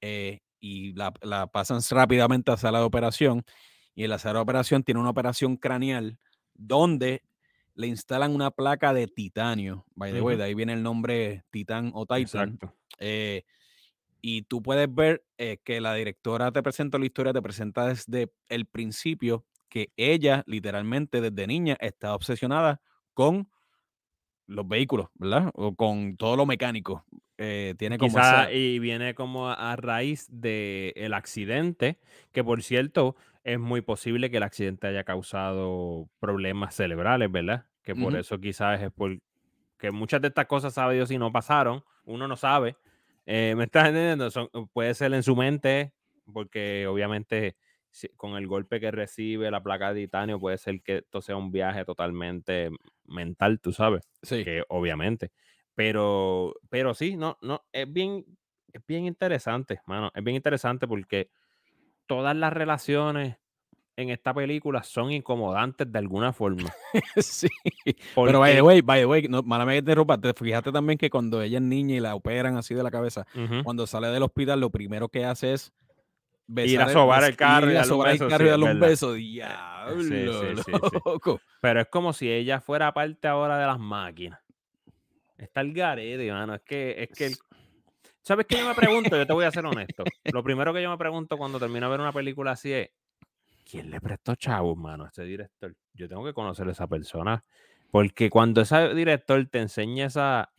[0.00, 3.42] eh, y la, la pasan rápidamente a sala de operación.
[3.96, 6.18] Y en la sala de operación tiene una operación craneal
[6.54, 7.22] donde
[7.74, 9.84] le instalan una placa de titanio.
[9.94, 10.38] By the way, Ujú.
[10.40, 12.20] de ahí viene el nombre Titan o Titan.
[12.22, 12.74] Exacto.
[12.98, 13.44] Eh,
[14.20, 18.32] y tú puedes ver eh, que la directora te presenta la historia, te presenta desde
[18.48, 22.80] el principio que ella literalmente desde niña está obsesionada
[23.14, 23.48] con
[24.46, 25.50] los vehículos, ¿verdad?
[25.54, 27.04] O con todo lo mecánico.
[27.38, 28.52] Eh, tiene como Quizá, esa...
[28.52, 31.98] y viene como a raíz del accidente,
[32.32, 37.66] que por cierto, es muy posible que el accidente haya causado problemas cerebrales, ¿verdad?
[37.82, 39.18] Que por eso quizás es por
[39.78, 42.76] que muchas de estas cosas, sabe Dios, si no pasaron, uno no sabe.
[43.26, 44.30] Eh, ¿me estás entendiendo?
[44.30, 45.94] Son, puede ser en su mente,
[46.32, 47.56] porque obviamente
[47.90, 51.36] si- con el golpe que recibe la placa de titanio, puede ser que esto sea
[51.36, 52.70] un viaje totalmente
[53.06, 55.32] mental, tú sabes, Sí, que obviamente.
[55.74, 58.24] Pero, pero sí, no, no, es bien,
[58.72, 60.10] es bien interesante, mano.
[60.14, 61.30] Es bien interesante porque
[62.12, 63.36] todas las relaciones
[63.96, 66.70] en esta película son incomodantes de alguna forma.
[67.16, 67.48] sí.
[68.14, 71.40] Pero by the way, by the way, no, mala interrumpa, te fijaste también que cuando
[71.40, 73.26] ella es niña y la operan así de la cabeza,
[73.64, 75.72] cuando sale del hospital, lo primero que hace es
[76.48, 78.44] ir besar a sobar el carro y a darle un sobar el beso, carro sí,
[78.44, 79.14] y es darle un beso.
[79.14, 80.72] sí, Diablo, sí, sí, sí.
[81.06, 81.40] loco.
[81.62, 84.38] Pero es como si ella fuera parte ahora de las máquinas.
[85.38, 86.54] Está el garete, mano.
[86.54, 87.36] Es que, es que el-
[88.22, 89.16] ¿Sabes qué yo me pregunto?
[89.16, 90.04] Yo te voy a ser honesto.
[90.32, 92.90] Lo primero que yo me pregunto cuando termino de ver una película así es,
[93.68, 95.74] ¿quién le prestó chavos, mano, a este director?
[95.94, 97.42] Yo tengo que conocer a esa persona.
[97.90, 100.52] Porque cuando ese director te enseña esa,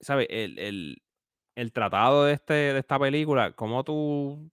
[0.00, 0.26] ¿sabes?
[0.30, 1.02] El, el,
[1.54, 4.50] el tratado de, este, de esta película, ¿cómo tú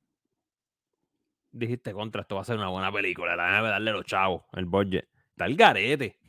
[1.52, 3.36] dijiste contra esto va a ser una buena película?
[3.38, 5.08] La debe darle los chavos, el budget.
[5.30, 6.20] Está el garete.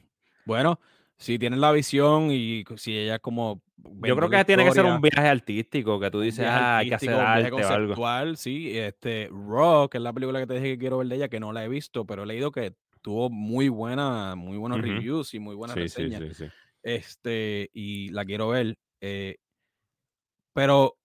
[0.44, 0.78] Bueno,
[1.18, 3.62] si tienen la visión y si ella como
[4.02, 6.94] Yo creo que tiene que ser un viaje artístico, que tú dices, ah, hay que
[6.94, 7.88] hacer arte o algo.
[7.88, 11.16] conceptual, sí, este, Raw, que es la película que te dije que quiero ver de
[11.16, 14.78] ella, que no la he visto, pero he leído que tuvo muy buena, muy buenos
[14.78, 14.88] Ujú.
[14.88, 16.44] reviews y muy buenas sí, reseñas, sí, sí.
[16.82, 19.36] este, y la quiero ver, eh,
[20.52, 20.96] pero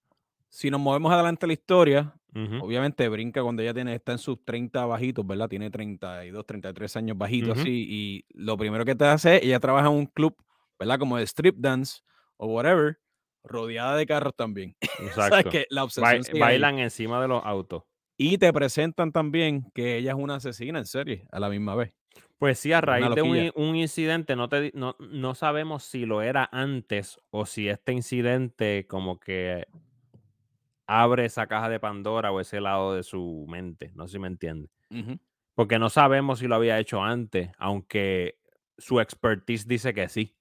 [0.50, 4.86] si nos movemos adelante la historia, Obviamente brinca cuando ella tiene, está en sus 30
[4.86, 5.50] bajitos, ¿verdad?
[5.50, 9.96] Tiene 32, 33 años bajitos así, y lo primero que te hace, ella trabaja en
[9.96, 10.36] un club,
[10.80, 10.98] ¿verdad?
[10.98, 12.02] Como de strip dance
[12.38, 13.00] o whatever,
[13.44, 14.76] rodeada de carros también.
[15.00, 15.50] Exacto.
[15.50, 16.40] que la obsesión ahí.
[16.40, 17.84] bailan encima de los autos.
[18.18, 21.94] Y te presentan también que ella es una asesina en serie a la misma vez.
[22.38, 26.22] Pues sí, a raíz de un, un incidente, no, te, no, no sabemos si lo
[26.22, 29.68] era antes o si este incidente como que
[31.00, 33.92] abre esa caja de Pandora o ese lado de su mente.
[33.96, 34.70] No sé si me entiende.
[35.56, 38.38] Porque no sabemos si lo había hecho antes, aunque
[38.78, 40.36] su expertise dice que sí,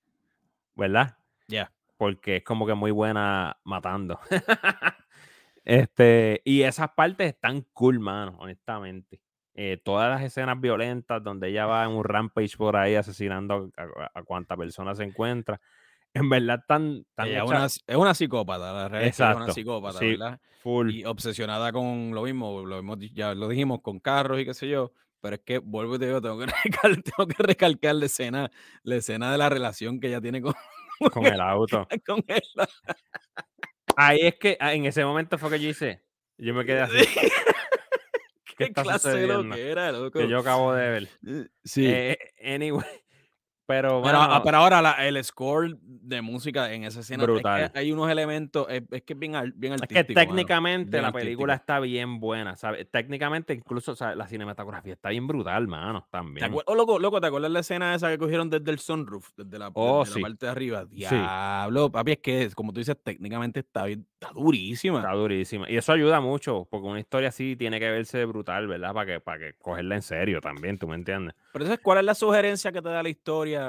[0.75, 1.17] ¿verdad?
[1.47, 1.73] Ya.
[1.97, 4.19] Porque es como que muy buena matando.
[5.65, 9.21] este, y esas partes están cool, mano, honestamente.
[9.55, 13.83] Eh, todas las escenas violentas donde ella va en un rampage por ahí asesinando a,
[13.83, 15.61] a- a cuanta persona se encuentra,
[16.15, 20.11] en verdad tan Ella es una, es una psicópata, la realidad es una psicópata, Sí,
[20.11, 20.41] ¿verdad?
[20.61, 20.91] full.
[20.91, 24.93] Y obsesionada con lo mismo, lo ya lo dijimos, con carros y qué sé yo,
[25.21, 28.51] pero es que vuelvo y te digo, tengo que recalcar, tengo que recalcar la escena,
[28.83, 30.55] la escena de la relación que ella tiene con,
[31.13, 31.87] con el auto.
[32.07, 32.43] con él.
[33.97, 36.03] Ahí es que ah, en ese momento fue que yo hice.
[36.39, 36.97] Yo me quedé así.
[37.15, 37.31] ¿Qué
[38.57, 40.19] ¿Qué está clase de lo que era, loco?
[40.19, 41.09] Que yo acabo de ver.
[41.27, 41.87] Eh, Sí.
[41.87, 42.85] Eh, anyway.
[43.71, 47.71] Pero, Pero, ah, mano, pero ahora la- el score de música en esa escena es
[47.71, 50.07] que hay unos elementos, es, es que es bien, bien Es artístico.
[50.09, 51.73] que mano, técnicamente la película artístico.
[51.75, 52.87] está bien buena, ¿sabes?
[52.91, 56.51] Técnicamente, incluso o sea, la cinematografía está bien brutal, mano, ¿Te también.
[56.53, 59.31] acuer- oh, loco, loco, ¿te acuerdas la escena esa que cogieron desde el sunroof?
[59.37, 60.23] Desde la, Oh, desde la sí.
[60.23, 60.85] parte de arriba.
[60.91, 60.97] Sí.
[60.97, 64.99] Diablo, papi, es que, como tú dices, técnicamente está, bien- está durísima.
[64.99, 65.71] Está durísima.
[65.71, 68.93] Y eso ayuda mucho, porque una historia así tiene que verse brutal, ¿verdad?
[68.95, 71.35] Para que, para que cogerla en serio también, ¿tú me entiendes?
[71.53, 73.60] Pero entonces, ¿cuál es la sugerencia que te da la historia?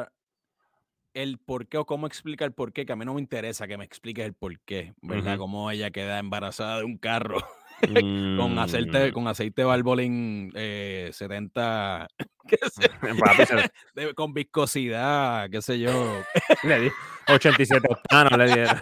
[1.13, 3.67] El por qué o cómo explica el por qué, que a mí no me interesa
[3.67, 5.33] que me expliques el por qué, ¿verdad?
[5.33, 5.43] Ujú.
[5.43, 7.37] Cómo ella queda embarazada de un carro
[8.37, 12.07] con aceite, Mm, con aceite Valvoline eh, 70,
[12.47, 12.89] qué sé,
[13.19, 16.21] papi, se- de- con viscosidad, qué sé yo.
[16.63, 16.89] le di
[17.27, 18.79] 87 octanos, le dieron.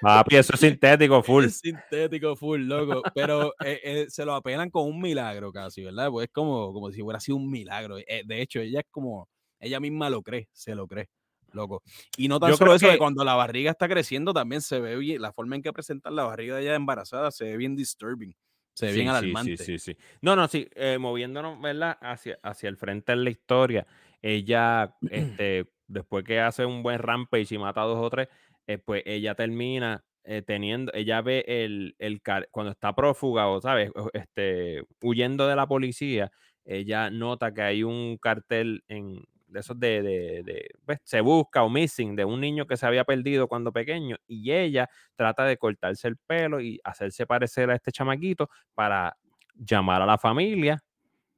[0.00, 1.44] Papi, eso es sintético, full.
[1.44, 3.02] Es sintético full, loco.
[3.14, 6.10] Pero eh, eh, se lo apelan con un milagro casi, ¿verdad?
[6.10, 7.98] Pues es como, como si hubiera sido un milagro.
[7.98, 9.28] Eh, de hecho, ella es como,
[9.60, 11.08] ella misma lo cree, se lo cree.
[11.52, 11.82] Loco.
[12.16, 14.80] Y no tan Yo solo eso, que que- cuando la barriga está creciendo también se
[14.80, 17.76] ve bien, la forma en que presentan la barriga de ella embarazada se ve bien
[17.76, 18.34] disturbing,
[18.74, 19.64] se ve bien Sí, alarmante.
[19.64, 19.96] Sí, sí, sí.
[20.22, 21.96] No, no, sí, eh, moviéndonos, ¿verdad?
[22.00, 23.86] Hacia, hacia el frente en la historia,
[24.20, 28.28] ella, este, después que hace un buen rampage y mata a dos o tres,
[28.66, 33.90] eh, pues ella termina eh, teniendo, ella ve el, el cuando está prófuga o, ¿sabes?
[34.14, 36.32] Este, huyendo de la policía,
[36.64, 41.62] ella nota que hay un cartel en de esos de, de, de, pues, se busca
[41.62, 45.56] o missing de un niño que se había perdido cuando pequeño y ella trata de
[45.58, 49.16] cortarse el pelo y hacerse parecer a este chamaquito para
[49.54, 50.82] llamar a la familia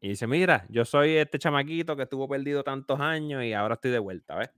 [0.01, 3.91] y dice, mira, yo soy este chamaquito que estuvo perdido tantos años y ahora estoy
[3.93, 4.51] de vuelta, ¿ves?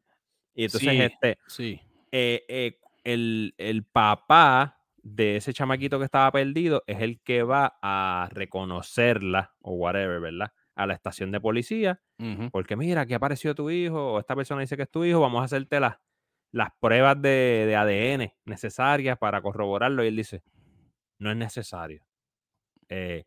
[0.54, 1.00] Y entonces Sí.
[1.00, 1.80] este, Sí,
[2.12, 7.78] eh, eh, el, el papá de ese chamaquito que estaba perdido es el que va
[7.82, 10.52] a reconocerla o whatever, ¿verdad?
[10.76, 12.00] A la estación de policía
[12.52, 15.40] porque mira, que apareció tu hijo, o esta persona dice que es tu hijo, vamos
[15.40, 15.96] a hacerte las,
[16.52, 20.04] las pruebas de, de ADN necesarias para corroborarlo.
[20.04, 20.42] Y él dice,
[21.18, 22.02] no es necesario.
[22.88, 23.24] Eh,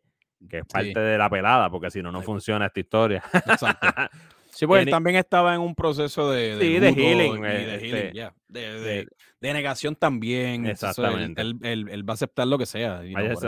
[0.48, 0.70] que es Sí.
[0.72, 2.26] parte de la pelada, porque si no, no pues.
[2.28, 3.24] funciona esta historia.
[3.34, 3.88] exacto.
[4.52, 7.88] Sí, pues él también estaba en un proceso de, de, Sí, de healing, de este,
[7.88, 9.08] healing, ya, de,
[9.42, 10.66] negación también.
[10.66, 11.42] entonces él- Exactamente.
[11.42, 13.02] Él, él- él va a aceptar lo que sea.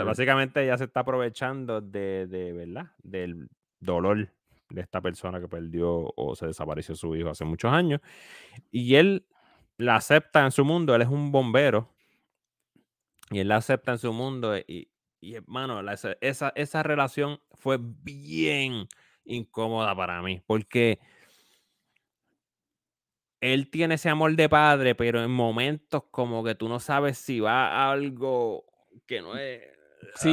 [0.06, 2.86] básicamente ella se está aprovechando de, de, ¿verdad?
[3.02, 3.48] Del
[3.82, 4.32] dolor
[4.70, 8.00] de esta persona que perdió o se desapareció su hijo hace muchos años.
[8.70, 9.26] Y él
[9.76, 11.90] la acepta en su mundo, él es un bombero.
[13.30, 14.56] Y él la acepta en su mundo.
[14.56, 14.90] Y,
[15.20, 18.86] y hermano, la- esa, esa, esa relación fue bien
[19.24, 20.42] incómoda para mí.
[20.46, 20.98] Porque
[23.40, 27.40] él tiene ese amor de padre, pero en momentos como que tú no sabes si
[27.40, 28.64] va a algo
[29.06, 29.62] que no es.
[30.16, 30.28] Sí,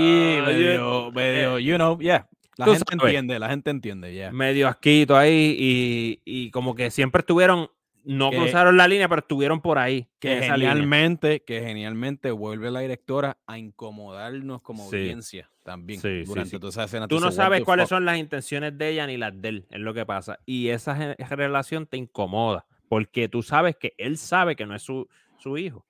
[0.45, 2.27] medio, medio, eh, you know, yeah.
[2.59, 3.05] La tú gente sabes.
[3.05, 4.31] entiende, la gente entiende, ya.
[4.31, 7.69] medio asquito ahí y, y como que siempre estuvieron,
[8.03, 10.07] no Que- cruzaron la línea, pero estuvieron por ahí.
[10.19, 14.97] Que genialmente, que genialmente vuelve la directora a incomodarnos como Sí.
[14.97, 16.59] audiencia también Sí, durante sí.
[16.59, 17.07] toda esa escena.
[17.07, 17.89] Tú no dices, "What sabes cuáles fuck?".
[17.97, 20.39] son las intenciones de ella ni las de él, es lo que pasa.
[20.45, 25.07] Y esa relación te incomoda, porque tú sabes que él sabe que no es su,
[25.37, 25.85] su hijo.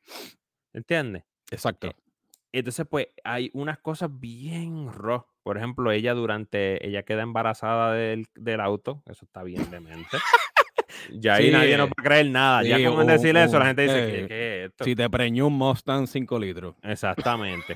[0.73, 1.23] ¿Entiendes?
[1.51, 1.91] Exacto.
[2.51, 5.27] Entonces, pues, hay unas cosas bien rojas.
[5.49, 9.01] Por ejemplo, ella durante, ella queda embarazada del, del auto.
[9.09, 10.15] Eso está bien demente.
[11.11, 12.61] ya ahí Sí, nadie nos eh, va a creer nada.
[12.63, 14.83] ya como decir eso, la gente dice, eh, ¿qué, qué es esto?
[14.83, 16.75] Si te preñó un Mustang 5 litros.
[16.83, 17.73] Exactamente.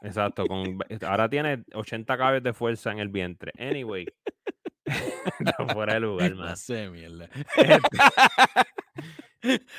[0.00, 0.46] Exacto.
[0.46, 3.50] Con, ahora tiene 80 caballos de fuerza en el vientre.
[3.58, 4.06] Anyway.
[5.40, 6.56] Está fuera de lugar, No man.
[6.56, 7.28] sé, mierda.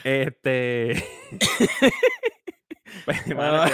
[0.04, 1.02] Este.
[1.80, 1.91] Pues,
[3.25, 3.69] que cabrón.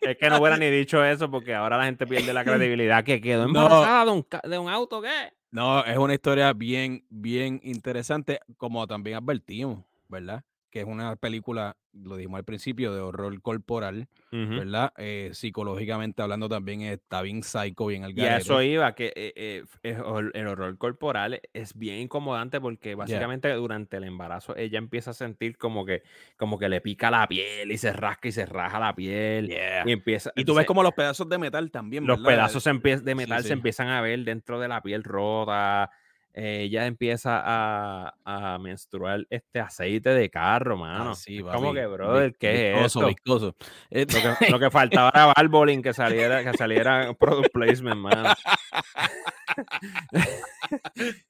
[0.00, 3.04] es que no hubiera ni dicho eso porque ahora la gente pierde la credibilidad.
[3.04, 3.48] que quedó No.
[3.48, 5.00] embarazada de, un, de un auto?
[5.02, 5.32] ¿Qué?
[5.50, 10.44] No, es una historia bien, bien interesante, como también advertimos, ¿verdad?
[10.70, 14.08] Que es una película, lo dijimos al principio, de horror corporal.
[14.30, 14.92] ¿verdad?
[14.96, 19.64] Eh, psicológicamente hablando también está bien psycho, bien al Y a eso iba, que eh,
[19.82, 19.98] eh,
[20.34, 25.58] el horror corporal es bien incomodante porque básicamente durante el embarazo ella empieza a sentir
[25.58, 26.02] como que,
[26.36, 29.48] como que le pica la piel y se rasca y se raja la piel.
[29.48, 29.82] Yeah.
[29.86, 30.30] Y empieza.
[30.36, 32.36] Y tú ves como los pedazos de metal también, los ¿verdad?
[32.36, 32.70] pedazos de
[33.10, 33.48] Sí, metal sí.
[33.48, 35.90] se empiezan a ver dentro de la piel rota.
[36.32, 41.10] Eh, ella empieza a, a menstruar este aceite de carro, mano.
[41.10, 43.06] Ah, sí, Es como que, brother, ¿qué es esto?
[43.08, 43.56] viscoso.
[43.90, 48.32] Eh, Lo que, lo que faltaba era Barbolin que saliera, que saliera product placement, mano.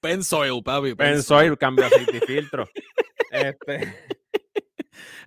[0.00, 0.94] Pensoil, papi.
[0.94, 2.68] Pensoil, cambio aceite y filtro.
[3.30, 3.94] Este,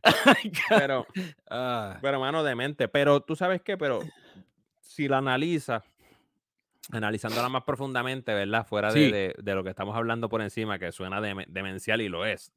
[0.70, 1.06] pero,
[1.50, 2.88] ah, pero, mano, demente.
[2.88, 3.78] Pero, ¿tú sabes qué?
[3.78, 4.02] Pero,
[4.82, 5.84] si la analiza,
[6.91, 8.65] analizándola más profundamente, ¿verdad?
[8.67, 9.12] Fuera de, Sí.
[9.12, 12.54] de- de lo que estamos hablando por encima, que suena deme- demencial y lo es.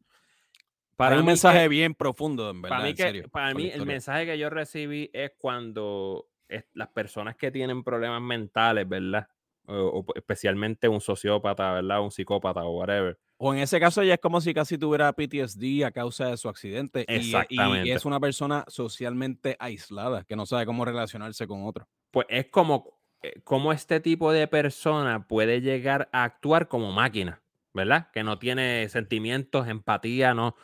[0.99, 3.69] Hay un mensaje que- bien profundo, en verdad, para mí, en que, serio, para mí
[3.69, 9.29] el mensaje que yo recibí es cuando es- las personas que tienen problemas mentales, ¿verdad?
[9.69, 12.01] O, o especialmente un sociópata, ¿verdad?
[12.01, 13.19] Un psicópata o whatever.
[13.37, 16.49] O en ese caso ya es como si casi tuviera PTSD a causa de su
[16.49, 17.05] accidente.
[17.09, 17.93] y- Y, Exactamente.
[17.93, 21.87] es una persona socialmente aislada, que no sabe cómo relacionarse con otro.
[22.12, 27.43] Pues es como, eh, como este tipo de persona puede llegar a actuar como máquina,
[27.75, 28.11] ¿verdad?
[28.13, 30.57] Que no tiene sentimientos, empatía, no.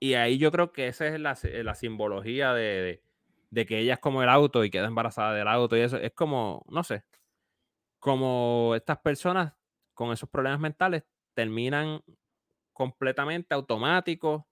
[0.00, 3.04] Y ahí yo creo que esa es la, la simbología de, de-
[3.50, 5.98] de que ella es como el auto y queda embarazada del auto y eso.
[5.98, 7.04] Es como, no sé,
[7.98, 9.54] como estas personas
[9.94, 12.02] con esos problemas mentales terminan
[12.72, 14.44] completamente automáticos,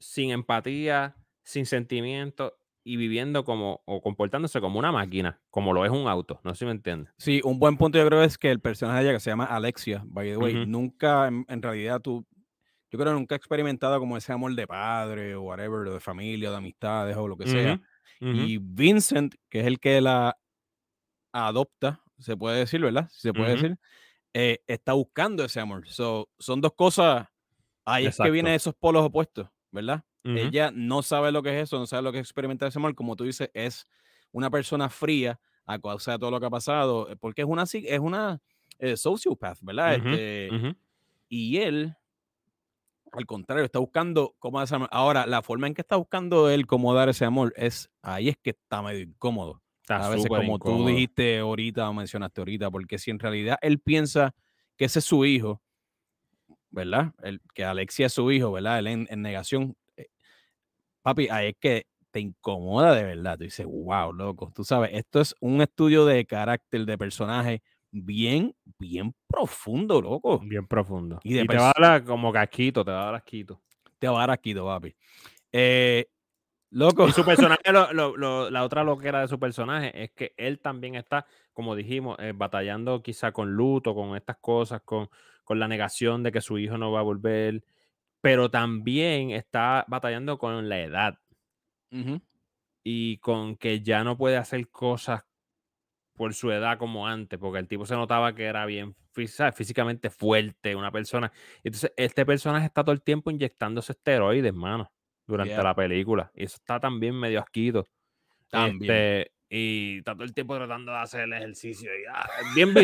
[0.00, 5.90] sin empatía, sin sentimiento y viviendo como o comportándose como una máquina, como lo es
[5.90, 6.40] un auto.
[6.44, 7.12] No sé si me entiendes.
[7.18, 9.44] Sí, un buen punto yo creo es que el personaje de ella que se llama
[9.44, 12.26] Alexia, by the way, nunca en, en realidad tú
[12.90, 16.50] yo creo nunca ha experimentado como ese amor de padre o whatever, o de familia,
[16.50, 17.80] de amistades o lo que sea.
[18.20, 18.32] Ujú.
[18.32, 20.36] Y Vincent, que es el que la
[21.32, 23.08] adopta, se puede decir, ¿verdad?
[23.10, 23.78] Si se puede decir,
[24.34, 25.86] eh, está buscando ese amor.
[25.88, 27.28] So, son dos cosas,
[27.84, 30.04] ahí es que vienen esos polos opuestos, ¿verdad?
[30.24, 32.94] Ella no sabe lo que es eso, no sabe lo que es experimentar ese amor,
[32.94, 33.86] como tú dices, es
[34.32, 37.64] una persona fría a causa de todo lo que ha pasado, eh, porque es una,
[37.64, 38.40] es una
[38.78, 39.94] eh, sociopath, ¿verdad?
[39.94, 40.76] Este,
[41.28, 41.94] y él,
[43.12, 44.88] al contrario, está buscando cómo dar ese amor.
[44.92, 48.36] Ahora, la forma en que está buscando él cómo dar ese amor, es ahí es
[48.36, 49.62] que está medio incómodo.
[49.82, 50.86] Está A veces, como tú incómodo.
[50.86, 54.34] dijiste ahorita o mencionaste ahorita, porque si en realidad él piensa
[54.76, 55.62] que ese es su hijo,
[56.70, 57.12] ¿verdad?
[57.22, 58.78] El, que Alexia es su hijo, ¿verdad?
[58.78, 59.76] Él en, en negación.
[61.02, 63.38] Papi, ahí es que te incomoda de verdad.
[63.38, 64.52] Tú dices, wow, loco.
[64.54, 70.38] Tú sabes, esto es un estudio de carácter, de personaje bien, bien profundo, loco.
[70.40, 71.20] Bien profundo.
[71.22, 73.60] Y de Y te va a dar como casquito, te va a dar asquito.
[73.98, 74.94] Te va a dar aquí, papi.
[75.52, 76.06] Eh,
[76.70, 77.08] loco.
[77.08, 77.24] Y su
[77.58, 81.26] personaje, lo- lo- lo- la otra loquera de su personaje es que él también está,
[81.52, 85.08] como dijimos, eh, batallando quizá con luto, con estas cosas, con,
[85.44, 87.62] con la negación de que su hijo no va a volver,
[88.20, 91.18] pero también está batallando con la edad
[92.82, 95.24] y con que ya no puede hacer cosas
[96.14, 98.94] por su edad como antes, porque el tipo se notaba que era bien
[99.54, 101.32] físicamente fuerte, una persona.
[101.64, 104.92] Entonces, este personaje está todo el tiempo inyectándose esteroides, mano,
[105.26, 106.30] durante yeah, la película.
[106.34, 107.86] Y eso está también medio asquito.
[108.50, 108.92] también.
[108.92, 111.90] Este, y está todo el tiempo tratando de hacer el ejercicio.
[111.90, 112.74] Y, ah, bien,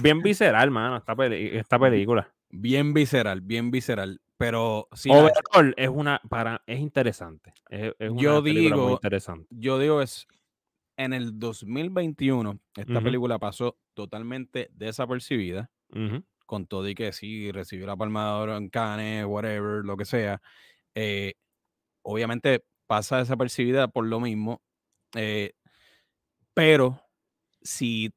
[0.00, 2.32] bien, visceral, mano, esta, peli- esta película.
[2.50, 4.20] Bien visceral, bien visceral.
[4.38, 7.54] Pero sí, Overall, es una, para, es interesante.
[7.70, 9.46] Es, es una Yo muy digo- interesante.
[9.50, 10.26] yo digo es,
[10.98, 15.70] en el 2021, esta película pasó totalmente desapercibida,
[16.46, 20.04] con todo y que sí, recibió la palma de oro en Cannes, whatever, lo que
[20.04, 20.40] sea.
[20.94, 21.34] eh,
[22.02, 24.62] obviamente pasa desapercibida por lo mismo,
[25.14, 25.54] eh,
[26.54, 27.00] pero
[27.62, 28.12] si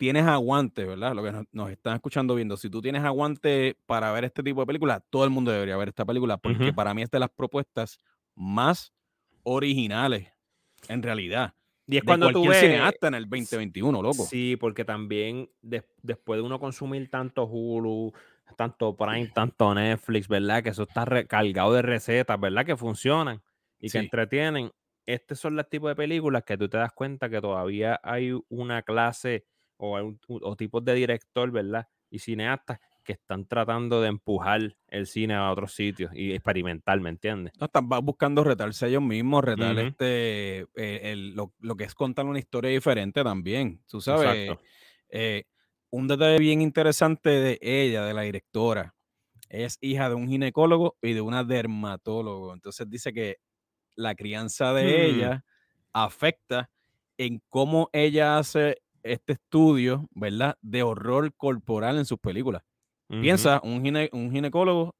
[0.00, 1.14] tienes aguante, ¿verdad?
[1.14, 4.60] Lo que nos, nos están escuchando viendo, si tú tienes aguante para ver este tipo
[4.60, 7.28] de películas, todo el mundo debería ver esta película, porque para mí es de las
[7.30, 7.98] propuestas
[8.34, 8.94] más
[9.42, 10.32] originales,
[10.88, 11.54] en realidad,
[11.86, 12.58] Y es de cuando tú ves.
[12.60, 14.24] cineasta en el 2021, loco.
[14.24, 18.12] Sí, porque también des- después de uno consumir tanto Hulu,
[18.56, 20.62] tanto Prime, tanto Netflix, ¿verdad?
[20.62, 22.64] Que eso está recargado de recetas, ¿verdad?
[22.64, 23.42] Que funcionan
[23.80, 23.98] y que Sí.
[23.98, 24.70] entretienen.
[25.06, 28.82] Estos son los tipos de películas que tú te das cuenta que todavía hay una
[28.82, 29.44] clase
[29.80, 31.88] o, un- o tipos de director, ¿verdad?
[32.10, 37.08] Y cineastas que están tratando de empujar el cine a otros sitios y experimentar, ¿me
[37.10, 37.52] entiendes?
[37.58, 42.26] No, están buscando retarse ellos mismos, retar este, eh, el- lo, lo que es contar
[42.26, 43.82] una historia diferente también.
[43.88, 44.58] Tú sabes,
[45.08, 45.44] eh,
[45.90, 48.94] un detalle bien interesante de ella, de la directora,
[49.48, 52.54] es hija de un ginecólogo y de una dermatólogo.
[52.54, 53.38] Entonces dice que
[53.96, 55.06] la crianza de Hmm.
[55.06, 55.44] ella
[55.92, 56.70] afecta
[57.18, 60.56] en cómo ella hace este estudio, ¿verdad?
[60.62, 62.62] De horror corporal en sus películas.
[63.22, 64.94] Piensa, un, gine- un ginecólogo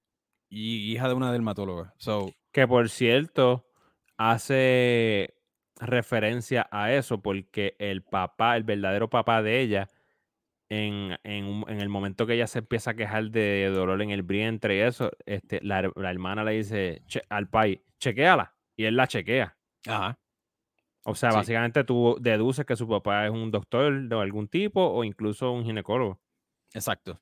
[0.49, 1.95] y hija de una dermatóloga.
[1.99, 3.65] So, Que por cierto,
[4.17, 5.35] hace
[5.81, 9.89] referencia a eso porque el papá, el verdadero papá de ella,
[10.69, 14.23] en, en, en el momento que ella se empieza a quejar de dolor en el
[14.23, 18.55] vientre y eso, este, la, la hermana le dice "Che- al pai, chequéala.
[18.77, 19.57] Y él la chequea.
[19.87, 20.19] ajá.
[21.11, 21.37] O sea, Sí.
[21.37, 25.64] básicamente tú deduces que su papá es un doctor de algún tipo o incluso un
[25.64, 26.20] ginecólogo.
[26.75, 27.20] Exacto.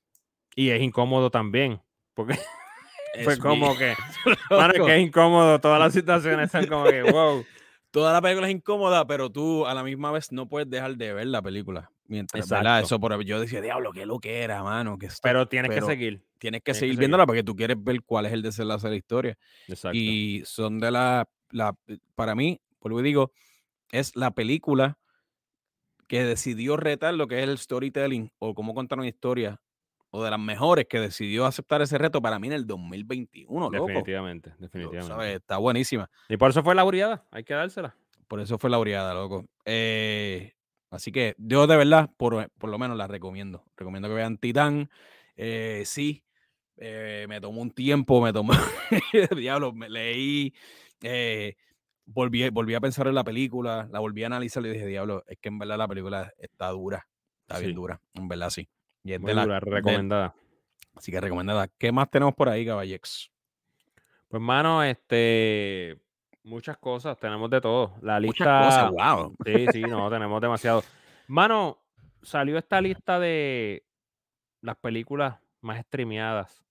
[0.55, 1.81] Y es incómodo también.
[2.15, 2.35] Porque
[3.25, 3.95] fue como bien que,
[4.51, 4.87] loco.
[4.87, 5.61] que es incómodo.
[5.61, 7.45] Todas las situaciones son como que, wow.
[7.91, 11.15] Toda la película es incómoda, pero tú a la misma vez no puedes dejar de
[11.15, 11.91] ver la película.
[12.07, 12.51] Mientras.
[12.83, 14.99] Eso por yo decía, diablo, qué lo que era, mano.
[14.99, 16.09] Que Pero tienes pero que seguir.
[16.15, 16.99] tienes que tienes que seguir.
[16.99, 19.39] viéndola porque tú quieres ver cuál es el desenlace de la historia.
[19.69, 19.97] Exacto.
[19.97, 21.75] Y son de la, la,
[22.15, 23.33] para mí, por lo que digo,
[23.91, 24.99] es la película
[26.09, 29.61] que decidió retar lo que es el storytelling o cómo contar una historia,
[30.11, 33.87] o de las mejores que decidió aceptar ese reto para mí en el 2021, loco.
[33.87, 35.07] definitivamente, definitivamente.
[35.07, 35.37] ¿sabes?
[35.37, 36.11] Está buenísima.
[36.29, 37.27] Y por eso fue laureada.
[37.31, 37.95] Hay que dársela.
[38.27, 39.45] Por eso fue laureada, loco.
[39.67, 40.55] Eh,
[40.91, 43.65] así que yo de verdad, por, por lo menos la recomiendo.
[43.77, 44.91] Recomiendo que vean Titán.
[45.37, 46.25] Eh, sí,
[46.79, 48.53] eh, me tomó un tiempo, me tomó.
[49.37, 50.55] Diablo, me leí.
[51.03, 51.57] eh,
[52.11, 55.39] volví, volví a pensar en la película, la volví a analizar y dije, diablo, es
[55.39, 57.07] que en verdad la película está dura.
[57.47, 58.69] Está bien dura, en verdad sí.
[59.05, 60.35] Y es Muy de la, dura, de- recomendada.
[60.95, 61.69] así que recomendada.
[61.79, 63.31] ¿Qué más tenemos por ahí, caballex?
[64.29, 65.99] Pues, mano, este.
[66.43, 67.95] Muchas cosas, tenemos de todo.
[68.03, 68.63] La Muchas lista.
[68.65, 69.37] cosas, wow.
[69.45, 70.83] Sí, sí, no, tenemos demasiado.
[71.27, 71.79] Mano,
[72.23, 73.85] salió esta lista de
[74.63, 76.65] las películas más streameadas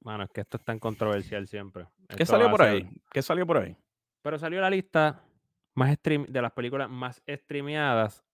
[0.00, 1.86] Mano, es que esto es tan controversial siempre.
[2.08, 2.88] ¿Qué Esto salió por ser- ahí?
[3.12, 3.76] ¿Qué salió por ahí?
[4.22, 5.22] Pero salió la lista
[5.74, 8.24] más stream de las películas más streameadas.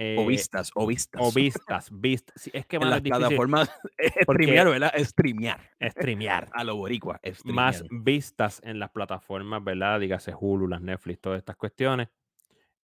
[0.00, 1.20] eh, o vistas, o vistas.
[1.24, 2.40] o vistas, vistas.
[2.40, 3.68] Sí, es que en mano, las es difícil plataformas.
[4.26, 4.92] porque- Streamear, ¿verdad?
[4.98, 5.70] Streamear.
[5.90, 6.48] streamear.
[6.52, 7.20] A lo boricua.
[7.44, 9.98] más vistas en las plataformas, ¿verdad?
[10.00, 12.08] Dígase Hulu, las Netflix, todas estas cuestiones.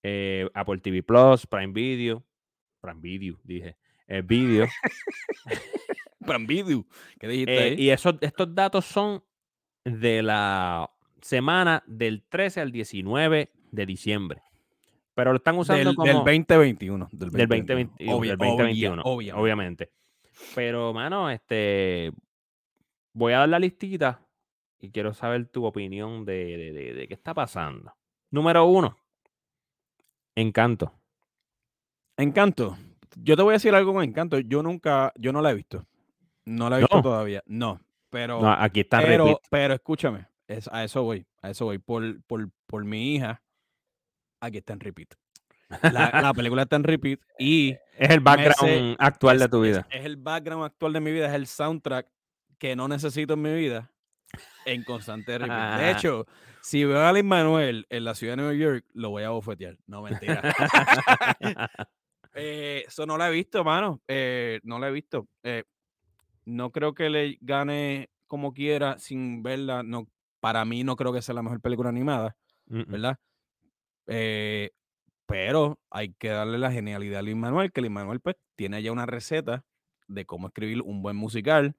[0.03, 2.23] Eh, Apple TV Plus, Prime Video,
[2.81, 3.77] Prime Video, dije,
[4.09, 4.67] eh, Video.
[6.21, 6.85] Prime Video.
[7.19, 7.75] ¿Qué dijiste Eh, ahí?
[7.81, 9.23] y esos, estos datos son
[9.85, 10.91] de la
[11.25, 14.43] semana del 13 al 19 de diciembre.
[15.15, 16.07] Pero lo están usando del, como...
[16.07, 17.09] del 2021.
[17.13, 18.13] Del del 2021.
[18.13, 19.91] 2021, Obvia- del 2021, obvia- obviamente.
[20.55, 22.13] Pero, mano, este.
[23.15, 24.21] Voy a dar la listita
[24.81, 27.95] y quiero saber tu opinión de, de- de- de qué está pasando.
[28.31, 28.97] Número uno.
[30.35, 30.93] Encanto.
[32.19, 32.77] Encanto.
[33.17, 34.39] Yo te voy a decir algo con Encanto.
[34.41, 35.87] Yo nunca, yo no la he visto.
[36.45, 37.03] No la he visto No.
[37.03, 37.43] todavía.
[37.47, 37.81] No.
[38.11, 40.27] Pero, No, aquí está pero, pero escúchame.
[40.49, 41.27] Es- a eso voy.
[41.43, 41.79] A eso voy.
[41.79, 43.43] Por, por, por mi hija,
[44.41, 45.15] aquí está en repeat.
[45.93, 49.87] La, la película está en repeat y Es el background actual de tu vida.
[49.91, 52.07] Es, el background actual de mi vida, es el soundtrack
[52.59, 53.91] que no necesito en mi vida
[54.67, 55.79] en constante repeat.
[55.81, 56.27] De hecho,
[56.63, 59.77] si veo a Lin Manuel en la ciudad de Nueva York, lo voy a bofetear.
[59.87, 60.43] No, mentira.
[62.37, 64.03] Eh, Eso no la he visto, mano.
[64.09, 65.29] Eh, no la he visto.
[65.45, 65.63] Eh,
[66.45, 69.85] no creo que le gane como quiera sin verla.
[69.85, 70.09] No,
[70.45, 72.37] para mí no creo que sea la mejor película animada,
[72.69, 72.85] Mm, mm.
[72.93, 73.17] ¿verdad?
[74.09, 74.71] Eh,
[75.27, 78.93] pero hay que darle la genialidad a Lin Manuel, que Lin Manuel pues tiene ya
[78.93, 79.65] una receta
[80.09, 81.77] de cómo escribir un buen musical.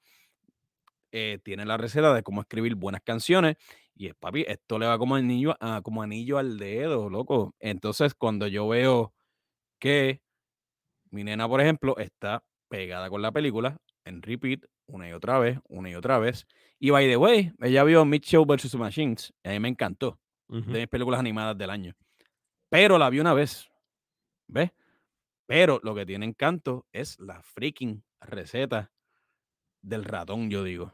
[1.11, 3.55] eh, tiene la receta de cómo escribir buenas canciones.
[3.95, 7.55] Y es papi, esto le va como anillo, a- como anillo al dedo, loco.
[7.59, 9.13] Entonces, cuando yo veo
[9.79, 10.21] que
[11.11, 15.59] mi nena, por ejemplo, está pegada con la película en repeat una y otra vez,
[15.67, 16.47] una y otra vez.
[16.79, 18.75] Y by the way, ella vio Mitchell vs.
[18.75, 19.33] Machines.
[19.43, 20.19] Y a mí me encantó.
[20.47, 21.95] De mis películas animadas del año.
[22.69, 23.67] Pero la vi una vez.
[24.47, 24.71] ¿Ves?
[25.47, 28.91] Pero lo que tiene encanto es la freaking receta
[29.81, 30.93] del ratón, yo digo.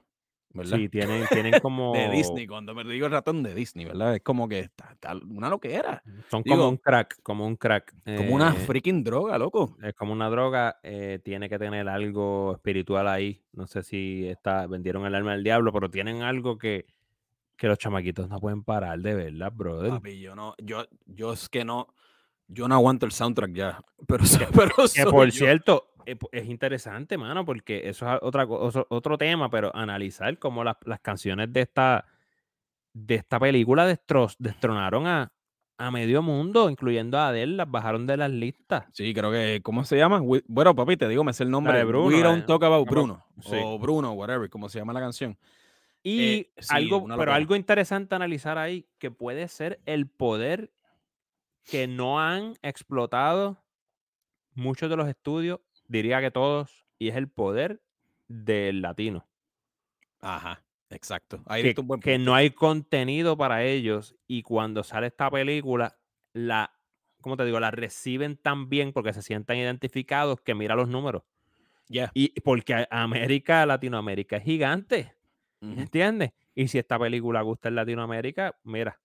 [0.53, 0.77] ¿Verdad?
[0.77, 1.93] Sí, tienen, tienen como.
[1.93, 2.45] De Disney.
[2.47, 4.15] Cuando me digo el ratón de Disney, ¿verdad?
[4.15, 6.03] Es como que está, está una loquera.
[6.29, 7.93] Son Digo, como un crack, como un crack.
[8.17, 9.77] Como una eh, freaking droga, loco.
[9.81, 13.41] es como una droga, eh, tiene que tener algo espiritual ahí.
[13.53, 16.85] No sé si está, vendieron el alma del diablo, pero tienen algo que,
[17.55, 19.91] que los chamaquitos no pueden parar de verla, brother.
[19.91, 21.87] Papi, yo no, yo, yo es que no,
[22.47, 23.81] yo no aguanto el soundtrack ya.
[24.07, 24.23] Pero,
[24.53, 25.31] pero Que por yo.
[25.31, 30.77] cierto, eh, es interesante, mano, porque eso es otra, otro tema, pero analizar cómo las,
[30.85, 32.05] las canciones de esta,
[32.93, 35.31] de esta película destro- destronaron a,
[35.77, 38.85] a medio mundo, incluyendo a Adele, las bajaron de las listas.
[38.93, 40.21] Sí, creo que, ¿cómo se llama?
[40.21, 41.77] We- bueno, papi, te digo, me sé el nombre.
[41.77, 43.25] de Bruno, We don't talk about Bruno.
[43.41, 43.55] sí.
[43.63, 45.37] O Bruno, whatever, como se llama la canción.
[46.03, 50.71] Y Eh, sí, algo, pero algo interesante analizar ahí, que puede ser el poder
[51.63, 53.63] que no han explotado
[54.53, 55.59] muchos de los estudios,
[55.91, 57.81] diría que todos, y es el poder
[58.27, 59.27] del latino.
[60.19, 61.41] Ajá, exacto.
[61.47, 62.25] Ahí que, diste un buen que punto.
[62.31, 65.97] no hay contenido para ellos y cuando sale esta película,
[66.33, 66.71] la,
[67.21, 67.59] ¿cómo te digo?
[67.59, 71.23] La reciben tan bien porque se sientan identificados que mira los números.
[71.89, 72.11] Ya.
[72.13, 75.13] Y porque América, Latinoamérica es gigante,
[75.61, 75.81] Ujú.
[75.81, 76.31] ¿entiendes?
[76.55, 79.01] Y si esta película gusta en Latinoamérica, mira,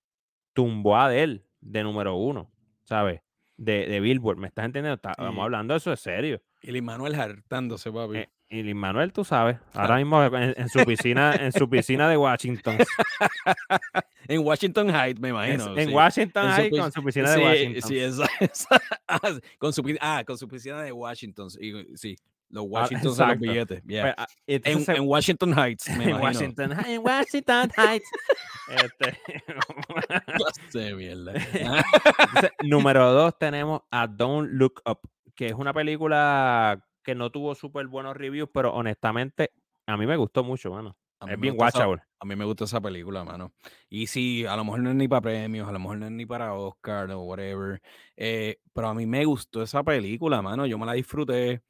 [0.53, 2.53] tumbó a Adele de número uno,
[2.85, 3.23] ¿sabes?
[3.57, 4.95] De, de Billboard, ¿me estás entendiendo?
[4.97, 6.43] Está- Estamos hablando de eso es serio.
[6.63, 8.19] Y Lin Manuel hartándose, papi.
[8.19, 12.09] Eh, y Lin Manuel, tú sabes, ahora mismo en, en su piscina, en su piscina
[12.09, 12.79] de Washington.
[14.29, 15.77] en Washington Heights, me En, imagino.
[15.79, 15.95] en sí.
[15.95, 17.83] Washington En pis- con su piscina sí, de Washington.
[17.89, 19.21] Sí, esa, esa- ah,
[19.59, 21.49] con su, ah, con su piscina de Washington.
[21.61, 22.17] y- sí,
[22.49, 23.83] los Washington son los billetes.
[23.85, 24.03] yeah.
[24.03, 26.21] Pues, ah, en, en Washington Heights, me en imagino.
[26.25, 28.09] Washington, Hi- en Washington Heights.
[28.69, 29.21] Este,
[30.37, 31.33] Clase de mierda.
[31.35, 35.01] entonces, número dos tenemos a Don't Look Up,
[35.37, 39.53] que es una película que no tuvo súper buenos reviews, pero honestamente
[39.87, 40.97] a mí me gustó mucho, mano.
[41.21, 42.03] A Es bien esa- watchable.
[42.19, 43.53] A mí me gusta esa película, mano.
[43.91, 46.13] Y sí, a lo mejor no es ni para premios, a lo mejor no es
[46.13, 47.81] ni para Oscar o whatever.
[48.17, 50.67] eh, pero a mí me gustó esa película, mano.
[50.67, 51.63] Yo me la disfruté.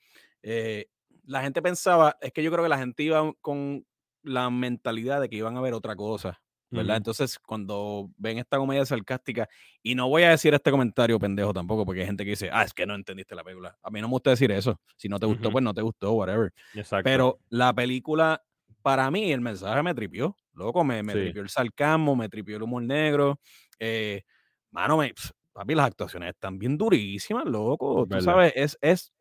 [0.42, 0.86] eh,
[1.24, 3.84] la gente pensaba, es que yo creo que la gente iba con
[4.22, 6.40] la mentalidad de que iban a ver otra cosa,
[6.74, 6.96] ¿verdad?
[6.98, 9.48] Entonces, cuando ven esta comedia sarcástica,
[9.82, 12.62] y no voy a decir este comentario pendejo tampoco, porque hay gente que dice, ah,
[12.64, 13.78] es que no entendiste la película.
[13.82, 14.80] A mí no me gusta decir eso.
[14.96, 16.52] Si no te gustó, pues no te gustó, whatever.
[16.74, 17.04] Exacto.
[17.04, 18.42] Pero la película,
[18.82, 20.36] para mí, el mensaje me tripió.
[20.54, 21.18] Loco, me, me Sí.
[21.18, 23.38] tripió el sarcasmo, me tripió el humor negro.
[23.78, 24.22] Eh,
[24.70, 28.06] mano, me, pf, papi, las actuaciones están bien durísimas, loco.
[28.08, 28.20] Tú Verdad.
[28.20, 29.12] sabes, es, es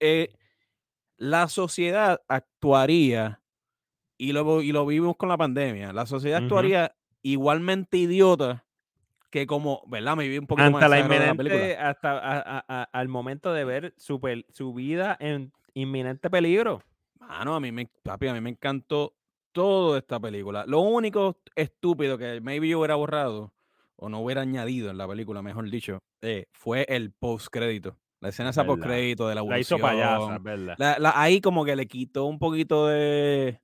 [0.00, 0.30] eh,
[1.16, 3.39] la sociedad actuaría
[4.20, 5.92] y lo, y lo vivimos con la pandemia.
[5.92, 8.64] La sociedad actuaría igualmente idiota
[9.30, 10.16] que como, ¿verdad?
[10.16, 11.88] Me vi un poquito más la la película.
[11.88, 16.82] hasta a- a- a- al momento de ver su, su vida en inminente peligro.
[17.18, 19.14] Mano, a mí me, papi, a mí me encantó
[19.52, 20.64] todo esta película.
[20.66, 23.52] Lo único estúpido que maybe yo hubiera borrado
[23.96, 27.96] o no hubiera añadido en la película, mejor dicho, eh, fue el post crédito.
[28.20, 30.02] La escena esa post crédito de la La hizo evolución.
[30.18, 30.74] payasa, ¿verdad?
[30.78, 33.60] La- la- ahí como que le quitó un poquito de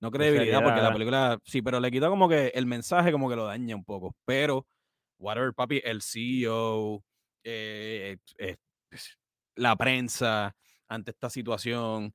[0.00, 3.36] no credibilidad porque la película sí, pero le quitó como que el mensaje como que
[3.36, 4.16] lo daña un poco.
[4.24, 4.66] Pero
[5.18, 7.04] whatever, papi, el CEO,
[7.44, 8.56] eh, eh,
[9.56, 10.56] la prensa
[10.88, 12.14] ante esta situación,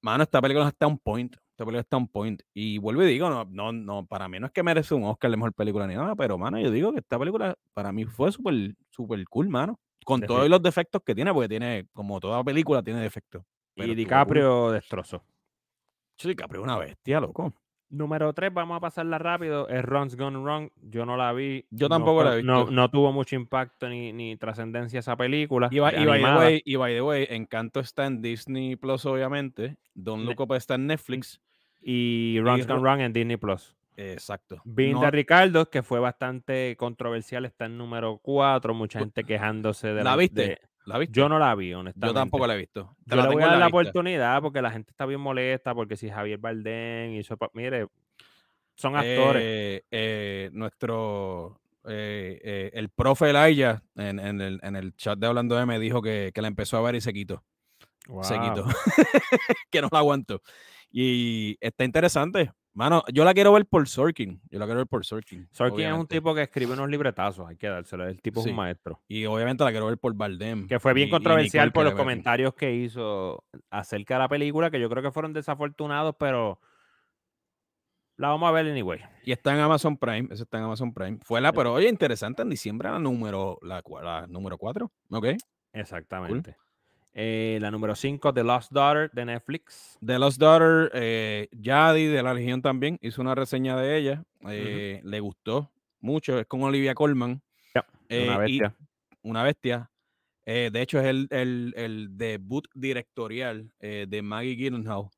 [0.00, 1.34] mano, esta película está un point.
[1.34, 2.42] Esta película está un point.
[2.54, 5.30] Y vuelvo y digo, no, no, no, para mí no es que merece un Oscar
[5.30, 8.32] de mejor película ni nada, pero mano, yo digo que esta película para mí fue
[8.32, 9.78] súper, súper cool, mano.
[10.06, 13.44] Con todos los defectos que tiene, porque tiene, como toda película, tiene defectos.
[13.74, 13.96] pero Y cool.
[13.96, 15.22] DiCaprio destrozó.
[16.20, 17.54] Sí, DiCaprio es una bestia, loco.
[17.88, 20.68] Número 3, vamos a pasarla rápido, es Runs Gone Wrong.
[20.80, 21.66] Yo no la vi.
[21.70, 25.68] Yo no tampoco la he No, no tuvo mucho impacto ni, ni trascendencia esa película.
[25.72, 28.76] Y, by- de y by the way, y by the way, Encanto está en Disney
[28.76, 29.76] Plus, obviamente.
[29.94, 31.40] Don Up está en Netflix.
[31.80, 33.74] y Runs Gone Wrong en Disney Plus.
[33.96, 34.60] Exacto.
[34.64, 38.72] Bean No- de Ricardo, que fue bastante controversial, está en número 4.
[38.72, 40.42] Mucha gente quejándose de ¿La viste?
[40.42, 41.18] de- ¿La viste?
[41.18, 42.06] Yo no la vi, honestamente.
[42.06, 42.96] Yo tampoco la he visto.
[43.04, 45.74] Te Yo la le voy a dar la oportunidad porque la gente está bien molesta,
[45.74, 47.36] porque si Javier Bardem hizo...
[47.52, 47.86] Mire,
[48.74, 49.42] son actores.
[49.44, 55.56] Eh, eh, nuestro eh, el profe Elijah en, en el, en el chat de Hablando
[55.56, 57.44] de me dijo que, que la empezó a ver y se quitó.
[58.22, 58.64] Se quitó.
[59.70, 60.42] Que no la aguanto.
[60.90, 62.52] Y está interesante.
[62.72, 64.40] Mano, yo la quiero ver por Sorkin.
[64.48, 65.48] Yo la quiero ver por Sorkin.
[65.50, 66.14] Sorkin es un obviamente.
[66.16, 68.06] tipo que escribe unos libretazos, hay que dárselo.
[68.06, 68.50] El tipo es Sí.
[68.50, 69.02] un maestro.
[69.08, 70.68] Y obviamente la quiero ver por Bardem.
[70.68, 74.28] Que fue bien y- y controversial Nicole por los comentarios que hizo acerca de la
[74.28, 76.60] película, que yo creo que fueron desafortunados, pero
[78.16, 79.00] la vamos a ver anyway.
[79.24, 80.28] Y está en Amazon Prime.
[80.30, 81.18] Eso está en Amazon Prime.
[81.24, 81.54] Fue la, Sí.
[81.56, 82.42] pero oye, interesante.
[82.42, 84.92] En diciembre la número, la, la número 4.
[85.10, 85.26] Ok.
[85.72, 86.56] Exactamente.
[87.12, 89.98] Eh, la número 5, The Lost Daughter de Netflix.
[90.04, 94.24] The Lost Daughter, eh, Yadi de la Legión también hizo una reseña de ella.
[94.48, 96.38] eh, Le gustó mucho.
[96.38, 97.42] Es con Olivia Colman.
[97.74, 98.76] Ya, eh, una bestia.
[99.22, 99.90] una bestia.
[100.46, 105.10] Eh, de hecho, es el, el- el debut directorial eh, de Maggie Gyllenhaal.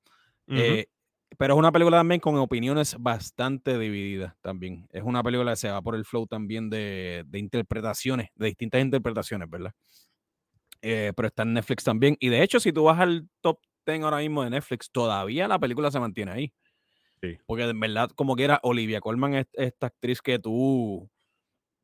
[1.39, 4.87] Pero es una película también con opiniones bastante divididas también.
[4.91, 8.83] Es una película que se va por el flow también de, de interpretaciones, de distintas
[8.83, 9.73] interpretaciones, ¿verdad?
[10.83, 12.17] Eh, pero está en Netflix también.
[12.21, 15.59] Y de hecho, si tú vas al top 10 ahora mismo de Netflix, todavía la
[15.59, 16.53] película se mantiene ahí.
[17.23, 17.39] Sí.
[17.47, 21.09] Porque en verdad, como quiera, Olivia Colman es esta actriz que tú,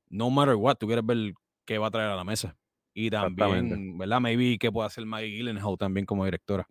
[0.09, 1.33] no matter what, tú quieres ver
[1.65, 2.57] qué va a traer a la mesa.
[2.93, 4.21] Y también, ¿verdad?
[4.21, 6.67] Maybe que pueda hacer Maggie Gyllenhaal también como directora.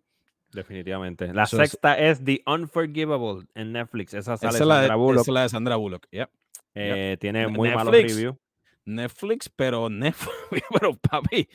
[0.52, 1.32] Definitivamente.
[1.32, 4.12] La Eso sexta es The Unforgivable en Netflix.
[4.14, 5.22] Esa sale Esa es, la de, Sandra Bullock.
[5.22, 6.06] esa es la de Sandra Bullock.
[6.10, 6.30] yep.
[6.74, 8.36] Eh, tiene Ne- muy malos reviews.
[8.84, 10.32] Netflix, pero Netflix,
[10.80, 11.48] pero papi,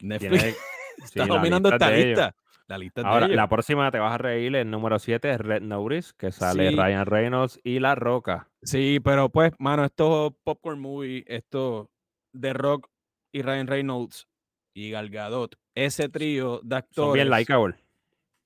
[0.00, 0.56] Netflix Tiene-
[1.04, 2.34] está sí, dominando esta de lista.
[2.68, 4.54] La lista de Ahora, la próxima te vas a reír.
[4.54, 6.76] El número 7 es Red Notice, que sale Sí.
[6.76, 8.48] Ryan Reynolds y La Roca.
[8.62, 11.90] Sí, pero pues, mano, estos popcorn movie, esto
[12.38, 12.88] The Rock
[13.32, 14.28] y Ryan Reynolds
[14.72, 17.08] y Gal Gadot, ese trío de actores.
[17.08, 17.74] Son bien likeable.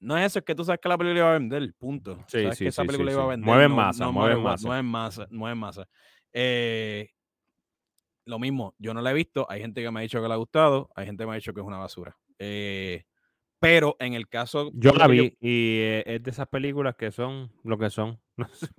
[0.01, 2.17] No es eso, es que tú sabes que la película iba a vender, punto.
[2.27, 3.45] Sí, sabes sí, que esa película iba a vender.
[3.47, 4.67] Mueven no- masa, no mueven masa.
[4.67, 5.89] Mueven masa, mueven masa.
[6.33, 7.11] Eh,
[8.27, 10.35] lo mismo, yo no la he visto, hay gente que me ha dicho que le
[10.35, 12.17] ha gustado, hay gente que me ha dicho que es una basura.
[12.39, 13.05] Eh,
[13.61, 14.71] pero en el caso...
[14.75, 18.19] Yo la vi y eh, es de esas películas que son lo que son.
[18.37, 18.71] No es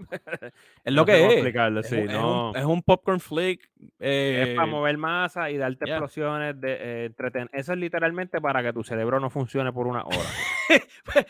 [0.85, 1.31] no lo sé que es.
[1.33, 2.81] explicarlo, Es, sí, un, es un- no.
[2.85, 3.71] popcorn flick.
[3.99, 5.93] eh, Es para mover masa y darte ya.
[5.95, 6.73] explosiones de
[7.05, 10.29] eh, entreten- Eso es literalmente para que tu cerebro no funcione por una hora.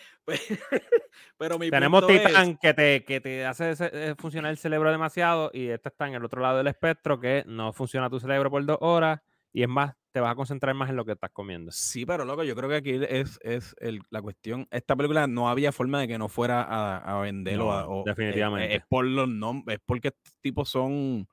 [1.37, 5.51] pero mi Tenemos es- Titán que te, que te hace eh, funcionar el cerebro demasiado
[5.53, 8.65] y este está en el otro lado del espectro que no funciona tu cerebro por
[8.65, 9.19] dos horas
[9.51, 11.71] y es más, te vas a concentrar más en lo que estás comiendo.
[11.71, 14.67] Sí, pero loco, yo creo que aquí es, es el- la cuestión.
[14.71, 17.87] Esta película no había forma de que no fuera a, a vender o, a- No,
[17.89, 18.75] o- eh, definitivamente.
[18.75, 21.27] es por los nombres, es porque estos tipos son,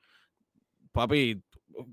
[0.92, 1.42] papi,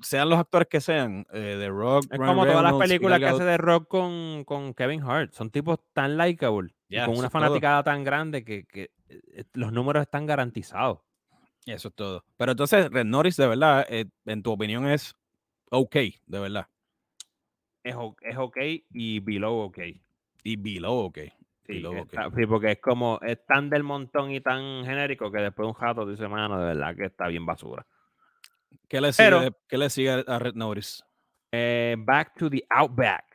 [0.02, 3.26] sean los actores que sean, eh, The Rock, Es Ryan como todas las películas que
[3.26, 5.32] hace de rock con, con Kevin Hart.
[5.34, 6.74] Son tipos tan likeable
[7.06, 11.00] con una fanaticada tan grande que, que, eh, los números están garantizados.
[11.66, 12.24] Eso es todo.
[12.38, 15.16] Pero entonces, Red Norris, de verdad, eh, en tu opinión es
[15.70, 16.68] ok, de verdad.
[17.84, 18.58] Es, es ok
[18.92, 19.78] y below ok.
[20.44, 21.18] Y below ok.
[21.68, 22.14] Sí, below ok.
[22.14, 25.68] está- sí, porque es como, es tan del montón y tan genérico que después de
[25.68, 27.86] un jato dice, mano, de verdad que está bien basura.
[28.88, 31.04] ¿Qué le sigue, Pero- ¿qué le sigue a Red Norris?
[31.52, 33.29] Eh, Back to the Outback ¿Cuál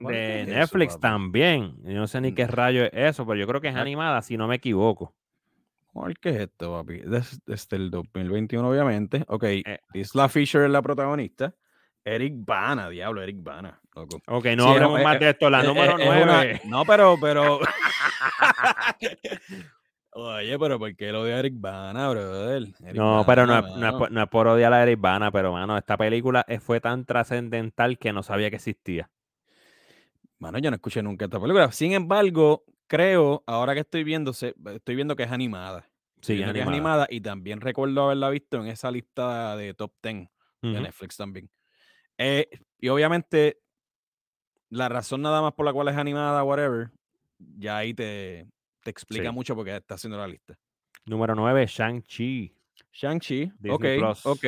[0.00, 1.76] de eso, Netflix también.
[1.84, 2.50] Yo no sé ni qué Mm.
[2.50, 5.14] rayo es eso, pero yo creo que es animada, si no me equivoco.
[5.92, 6.98] ¿Cuál que es esto, papi?
[7.00, 9.24] Des- Desde el 2021, obviamente.
[9.28, 11.54] Ok, Eh, Isla Fisher es la protagonista.
[12.04, 14.16] Eric Bana, diablo, Eric Bana, loco.
[14.26, 15.50] ok, no Sí, hablemos es- más de esto.
[15.50, 16.60] La es- número es- es una- 9.
[16.64, 17.60] No, pero, pero.
[20.12, 22.56] Oye, pero ¿por qué lo de Eric Bana, brother?
[22.56, 25.52] Eric No, pero no no, es por, no es por odiar a Eric Bana, pero
[25.52, 29.08] mano, esta película eh, fue tan trascendental que no sabía que existía.
[30.40, 31.70] Mano, yo no escuché nunca esta película.
[31.70, 35.86] Sin embargo, creo, ahora que estoy viendo, estoy viendo que es animada.
[36.22, 37.06] Sí, es animada.
[37.08, 40.28] y también recuerdo haberla visto en esa lista de top 10
[40.62, 40.80] de.
[40.80, 41.50] Netflix también.
[42.18, 43.60] Eh, y obviamente,
[44.70, 46.90] la razón nada más por la cual es animada, whatever,
[47.38, 48.46] ya ahí te,
[48.82, 49.34] te explica Sí.
[49.34, 50.58] mucho porque está haciendo la lista.
[51.06, 52.54] Número 9, Shang-Chi.
[52.92, 54.26] Shang-Chi, ok, Plus.
[54.26, 54.44] ok.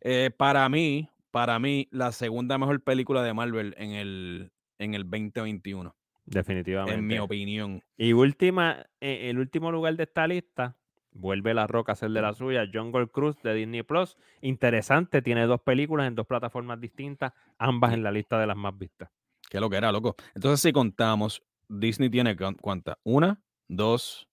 [0.00, 4.52] Eh, para mí, para mí, la segunda mejor película de Marvel en el,
[4.82, 6.98] en el 2021, Definitivamente.
[6.98, 7.82] en mi opinión.
[7.96, 10.76] Y última, eh, el último lugar de esta lista,
[11.14, 14.16] vuelve La Roca a ser de la suya, Jungle Cruise de Disney Plus.
[14.40, 18.76] Interesante, tiene dos películas en dos plataformas distintas, ambas en la lista de las más
[18.78, 19.10] vistas.
[19.50, 20.16] Que lo que era, loco.
[20.34, 22.96] Entonces, si contamos, Disney tiene cuán- cuántas?
[23.02, 24.26] Una, dos,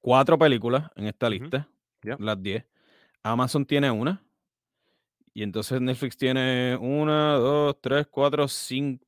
[0.00, 1.68] cuatro películas en esta lista,
[2.18, 2.64] las 10.
[3.22, 4.22] Amazon tiene una.
[5.34, 9.04] Y entonces Netflix tiene una, dos, tres, cuatro, cinco.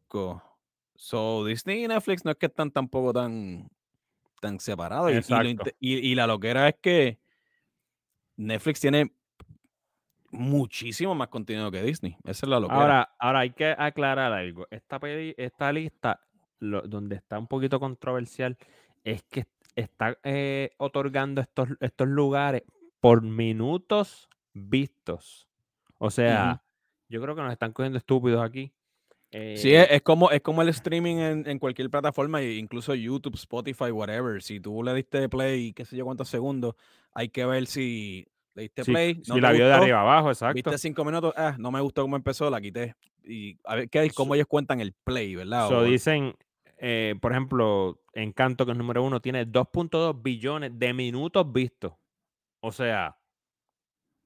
[0.97, 3.69] So, Disney y Netflix no es que están tampoco tan,
[4.41, 5.13] tan separados.
[5.79, 7.19] Y, la loquera es que
[8.37, 9.13] Netflix tiene
[10.31, 12.17] muchísimo más contenido que Disney.
[12.25, 12.81] Esa es la loquera.
[12.81, 14.67] Ahora, ahora hay que aclarar algo.
[14.71, 16.21] Esta, peli- esta lista,
[16.59, 18.57] lo- donde está un poquito controversial,
[19.03, 22.63] es que está eh, otorgando estos, estos lugares
[23.01, 25.49] por minutos vistos.
[25.99, 26.63] O sea,
[27.09, 28.73] yo creo que nos están cogiendo estúpidos aquí.
[29.33, 29.39] Sí,
[29.73, 33.37] Eh, es, es como, es como el streaming en, en cualquier plataforma, e incluso YouTube,
[33.37, 34.43] Spotify, whatever.
[34.43, 36.75] Si tú le diste play, qué sé yo cuántos segundos,
[37.15, 40.01] hay que ver si le diste si, play, si no te la vio de arriba
[40.01, 40.55] abajo, exacto.
[40.55, 42.95] viste cinco minutos, ah, no me gustó cómo empezó, la quité.
[43.23, 45.69] Y a ver qué, cómo So- ellos cuentan el play, ¿verdad?
[45.69, 46.35] So dicen,
[46.79, 51.93] eh, por ejemplo, Encanto, que es número uno, tiene 2.2 billones de minutos vistos.
[52.61, 53.17] O sea,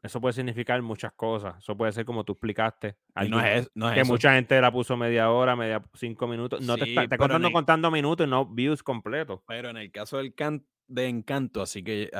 [0.04, 1.56] eso puede significar muchas cosas.
[1.58, 2.96] Eso puede ser como tú explicaste.
[3.28, 4.12] no es, no es que eso.
[4.12, 6.60] mucha gente la puso media hora, media cinco minutos.
[6.60, 9.40] No te está, te contando el- contando minutos y no views completos.
[9.48, 12.10] Pero en el caso del can- de Encanto, así que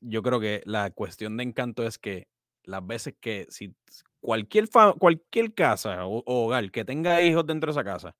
[0.00, 2.28] yo creo que la cuestión de Encanto es que
[2.64, 3.74] las veces que si
[4.20, 8.14] cualquier, fa- cualquier casa o, o hogar que tenga hijos dentro de esa casa,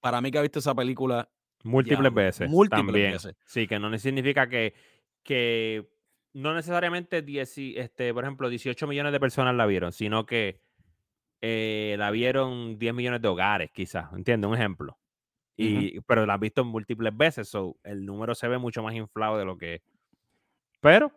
[0.00, 1.28] para mí que ha visto esa película
[1.64, 2.50] Múltiples Ya, veces.
[2.50, 3.12] múltiples también.
[3.12, 3.36] veces.
[3.44, 4.74] Sí, que no significa que,
[5.24, 5.88] que
[6.34, 10.60] no necesariamente, 10 y- este, por ejemplo, 18 millones de personas la vieron, sino que
[11.40, 14.12] eh, la vieron 10 millones de hogares, quizás.
[14.12, 14.48] ¿Entiendes?
[14.48, 14.98] Un ejemplo.
[15.56, 19.38] Y, Pero la has visto múltiples veces, so el número se ve mucho más inflado
[19.38, 19.82] de lo que es.
[20.80, 21.12] Pero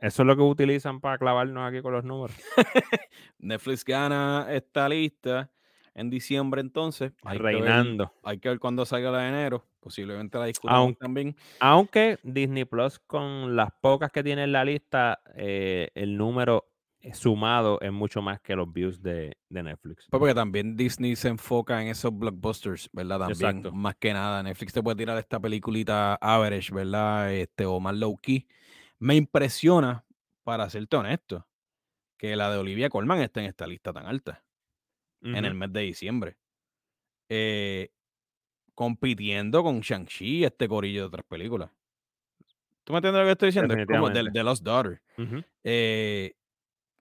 [0.00, 2.36] eso es lo que utilizan para clavarnos aquí con los números.
[3.38, 5.50] Netflix gana esta lista
[5.94, 7.12] en diciembre entonces.
[7.24, 8.12] Hay que ver- Reinando.
[8.24, 9.64] hay que ver cuándo salga la de enero.
[9.86, 11.36] Posiblemente la discutamos Aunque- también.
[11.60, 16.64] Aunque Disney Plus, con las pocas que tiene en la lista, eh, el número
[16.98, 20.08] eh, sumado es mucho más que los views de, de Netflix.
[20.10, 23.20] Pues porque también Disney se enfoca en esos blockbusters, ¿verdad?
[23.20, 23.70] También, Exacto.
[23.70, 24.42] más que nada.
[24.42, 27.32] Netflix te puede tirar esta peliculita average, ¿verdad?
[27.32, 28.48] Este, o más low key.
[28.98, 30.04] Me impresiona,
[30.42, 31.46] para serte honesto,
[32.18, 34.42] que la de Olivia Colman esté en esta lista tan alta,
[35.22, 36.36] en el mes de diciembre.
[37.28, 37.90] Eh,
[38.76, 41.70] compitiendo con Shang-Chi este corillo de otras películas.
[42.84, 43.74] ¿Tú me entiendes lo que estoy diciendo?
[43.74, 44.30] Es como The.
[44.32, 45.02] The Lost Daughter.
[45.64, 46.36] Eh,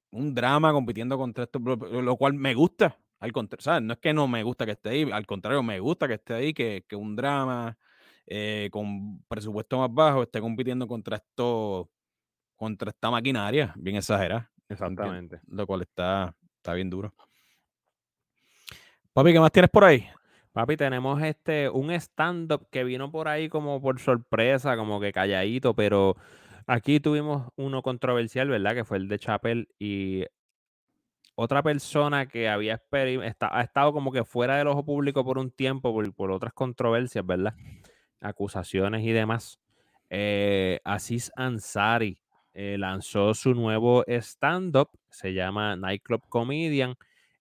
[0.10, 2.98] un drama compitiendo contra esto, lo cual me gusta.
[3.20, 3.84] Al contrario, ¿sabes?
[3.84, 6.34] No es que no me gusta que esté ahí, al contrario, me gusta que esté
[6.34, 7.78] ahí, que, que un drama
[8.26, 11.90] eh, con presupuesto más bajo esté compitiendo contra esto,
[12.56, 14.50] contra esta maquinaria bien exagerada.
[14.70, 15.42] Exactamente.
[15.48, 17.14] Lo cual está, está bien duro.
[19.14, 20.08] Papi, ¿qué más tienes por ahí?
[20.56, 25.74] Papi, tenemos este un stand-up que vino por ahí como por sorpresa, como que calladito,
[25.76, 26.16] pero
[26.66, 28.74] aquí tuvimos uno controversial, ¿verdad?
[28.74, 30.24] Que fue el de Chapel y
[31.36, 32.82] otra persona que había
[33.42, 37.54] ha estado como que fuera del ojo público por un tiempo por, otras controversias, ¿verdad?
[38.22, 39.60] Acusaciones y demás.
[40.10, 40.80] Eh,
[41.36, 42.18] Ansari
[42.54, 46.96] eh, lanzó su nuevo stand-up, se llama Nightclub Comedian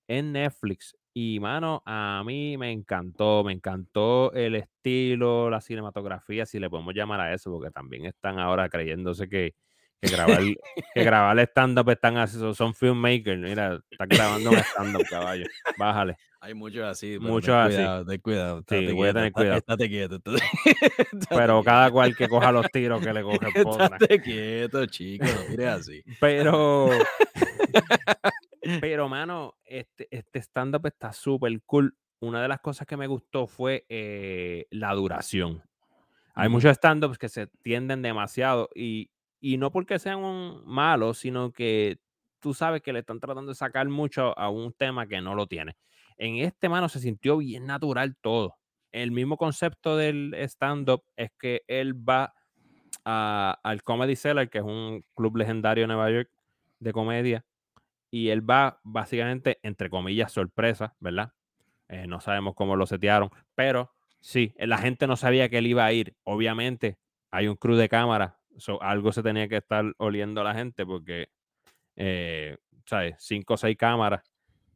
[0.09, 0.97] en Netflix.
[1.17, 6.93] Y mano, a mí me encantó, me encantó el estilo, la cinematografía, si le podemos
[6.93, 9.55] llamar a eso, porque también están ahora creyéndose que,
[10.01, 10.41] Que grabar,
[10.93, 13.41] que grabar stand-up están así, son, filmmakers.
[13.41, 15.47] Mira, están grabando un stand-up, caballo.
[15.79, 16.17] Bájale.
[16.41, 17.17] Hay muchos así.
[17.21, 17.77] Muchos así.
[17.77, 18.65] Cuidado, ten cuidado.
[18.69, 19.59] Sí, voy a tener cuidado.
[19.59, 20.21] Estate quieto.
[21.31, 25.25] Pero cada cual que coja los tiros que le coge el Estate quieto, chico.
[25.25, 26.03] No mires así.
[26.21, 26.91] Pero.
[28.81, 31.97] pero, mano, este, este stand-up está súper cool.
[32.21, 35.63] Una de las cosas que me gustó fue eh, la duración.
[36.35, 39.11] Hay muchos stand-ups que se tienden demasiado y,
[39.41, 41.99] y no porque sean malos, sino que
[42.41, 45.47] tú sabes que le están tratando de sacar mucho a un tema que no lo
[45.47, 45.77] tiene.
[46.17, 48.57] En este, mano, se sintió bien natural todo.
[48.91, 52.35] El mismo concepto del stand-up es que él va
[53.05, 56.31] al Comedy Cellar, que es un club legendario en Nueva York
[56.79, 57.45] de comedia,
[58.15, 61.33] y él va básicamente, entre comillas, sorpresa, ¿verdad?
[61.89, 63.95] Eh, no sabemos cómo lo setearon, pero
[64.25, 66.17] Sí, la gente no sabía que él iba a ir.
[66.25, 66.97] Obviamente,
[67.31, 68.39] hay un crew de cámara.
[68.81, 71.29] algo se tenía que estar oliendo a la gente porque,
[71.95, 72.57] eh,
[72.87, 73.17] ¿sabes?
[73.19, 74.23] Cinco o seis cámaras.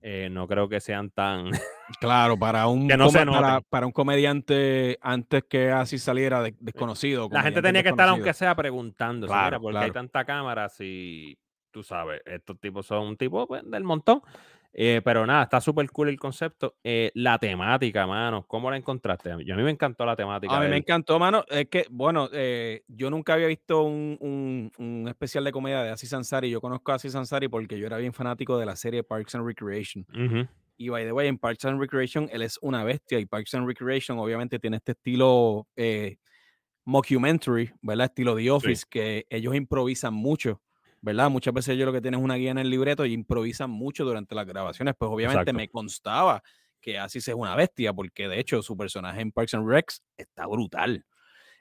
[0.02, 1.50] Eh, no creo que sean tan.
[1.98, 2.86] Claro, para un,
[3.70, 7.30] para, un comediante antes que así saliera desconocido.
[7.32, 9.28] La gente tenía que estar, aunque sea, preguntando.
[9.28, 10.68] Claro, porque hay tanta cámara.
[10.68, 11.38] Si
[11.70, 14.22] tú sabes, estos tipos son un tipo pues, del montón.
[14.72, 16.76] Eh, pero nada, está súper cool el concepto.
[16.84, 19.30] Eh, la temática, mano, ¿cómo la encontraste?
[19.44, 20.56] Yo, a mí me encantó la temática.
[20.56, 21.44] A mí me encantó, mano.
[21.48, 26.12] Es que, bueno, eh, yo nunca había visto un, un, especial de comedia de Aziz
[26.12, 26.50] Ansari.
[26.50, 29.46] Yo conozco a Aziz Ansari porque yo era bien fanático de la serie Parks and
[29.46, 30.06] Recreation.
[30.76, 33.18] Y by the way, en Parks and Recreation él es una bestia.
[33.18, 35.66] Y Parks and Recreation, obviamente, tiene este estilo
[36.84, 38.06] mockumentary, ¿verdad?
[38.06, 40.62] Estilo The Office, que ellos improvisan mucho.
[41.00, 41.30] ¿Verdad?
[41.30, 44.04] Muchas veces ellos lo que tienen es una guía en el libreto y improvisan mucho
[44.04, 46.42] durante las grabaciones, pues obviamente me constaba
[46.80, 50.46] que así es una bestia, porque de hecho su personaje en Parks and Recs está
[50.46, 51.04] brutal.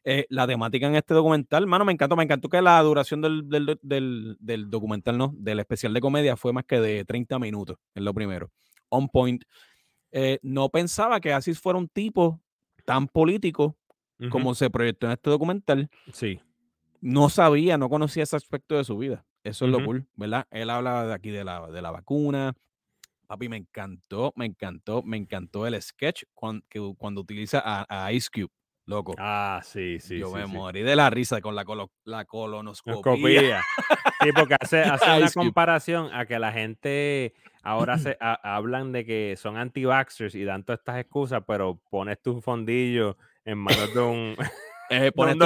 [0.04, 3.50] Eh, la temática en este documental, mano, me encantó, me encantó que la duración del,
[3.50, 8.04] del, del, documental, no, del especial de comedia fue más que de 30 minutos, es
[8.04, 8.50] lo primero.
[8.90, 9.44] On point.
[10.12, 12.40] Eh, no pensaba que Asis fuera un tipo
[12.86, 13.76] tan político
[14.32, 15.90] como se proyectó en este documental.
[16.14, 16.40] Sí
[17.02, 19.26] no sabía, no conocía ese aspecto de su vida.
[19.44, 20.46] Eso es lo cool, ¿verdad?
[20.52, 22.54] Él habla de aquí de la, de la vacuna.
[23.28, 26.66] Papi, me encantó, me encantó, me encantó el sketch cuando,
[26.98, 28.52] cuando utiliza a, Ice Cube,
[28.86, 29.16] loco.
[29.18, 30.18] Ah, sí, sí.
[30.20, 31.66] Yo me morí de la risa con la,
[32.06, 33.62] la colonoscopia.
[34.22, 37.34] sí, porque hace, hace una comparación a que la gente
[37.64, 42.42] ahora se hablan de que son anti-vaxxers y dan todas estas excusas, pero pones tu
[42.42, 44.36] fondillo en manos de un...
[44.90, 45.38] Eh, pones,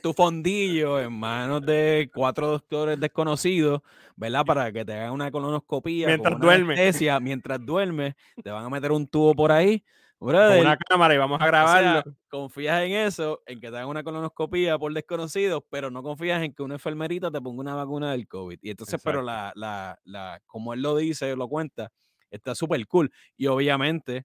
[0.00, 3.82] tu fondillo en manos de cuatro doctores desconocidos,
[4.16, 4.44] ¿verdad?
[4.44, 6.06] Para que te hagan una colonoscopía.
[6.06, 7.00] Mientras duermes.
[7.20, 9.84] Mientras duermes, te van a meter un tubo por ahí.
[10.18, 12.02] con una cámara y vamos a grabarlo.
[12.28, 16.54] confías en eso, en que te hagan una colonoscopía por desconocidos, pero no confías en
[16.54, 18.58] que una enfermerita te ponga una vacuna del COVID.
[18.62, 21.90] Y entonces, pero la, la, la, como él lo dice, lo cuenta,
[22.30, 23.10] está súper cool.
[23.36, 24.24] Y obviamente,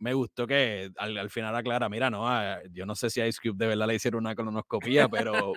[0.00, 3.38] me gustó que al, final aclara, mira, no, ah, yo no sé si a Ice
[3.40, 5.52] Cube de verdad le hicieron una colonoscopía, pero,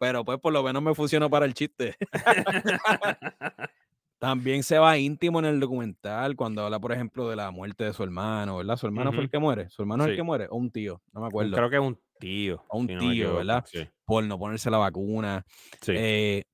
[0.00, 1.96] pero pues por lo menos me funcionó para el chiste.
[4.18, 7.92] También se va íntimo en el documental cuando habla, por ejemplo, de la muerte de
[7.92, 8.76] su hermano, ¿verdad?
[8.76, 9.68] Su hermano fue el que muere.
[9.70, 10.48] ¿Su hermano es el que muere?
[10.50, 11.54] O un tío, no me acuerdo.
[11.54, 12.64] Creo que es un tío.
[12.68, 13.64] O un tío, ¿verdad?
[14.04, 15.44] Por no ponerse la vacuna.
[15.82, 15.92] Sí.
[15.94, 16.44] Eh,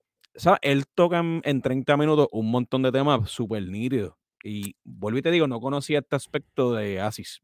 [0.61, 4.15] Él toca en, en, 30 minutos un montón de temas súper nítidos.
[4.45, 7.43] Y vuelvo y te digo, no conocía este aspecto de Asis.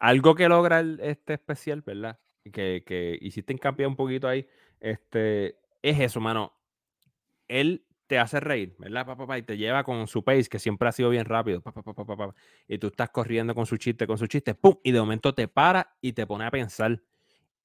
[0.00, 2.18] Algo que logra este especial, ¿verdad?
[2.50, 4.48] Que, que hiciste hincapié un poquito ahí,
[4.80, 6.54] este, es eso, mano.
[7.48, 9.06] Él te hace reír, ¿verdad?
[9.06, 11.62] Pa, y te lleva con su pace, que siempre ha sido bien rápido.
[12.66, 14.76] y tú estás corriendo con su chiste, con su chiste, ¡pum!
[14.82, 17.02] Y de momento te para y te pone a pensar.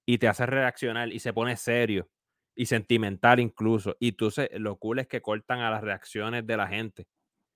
[0.05, 2.09] Y te hace reaccionar y se pone serio
[2.55, 3.95] y sentimental incluso.
[3.99, 7.07] Y tú se, lo cool es que cortan a las reacciones de la gente.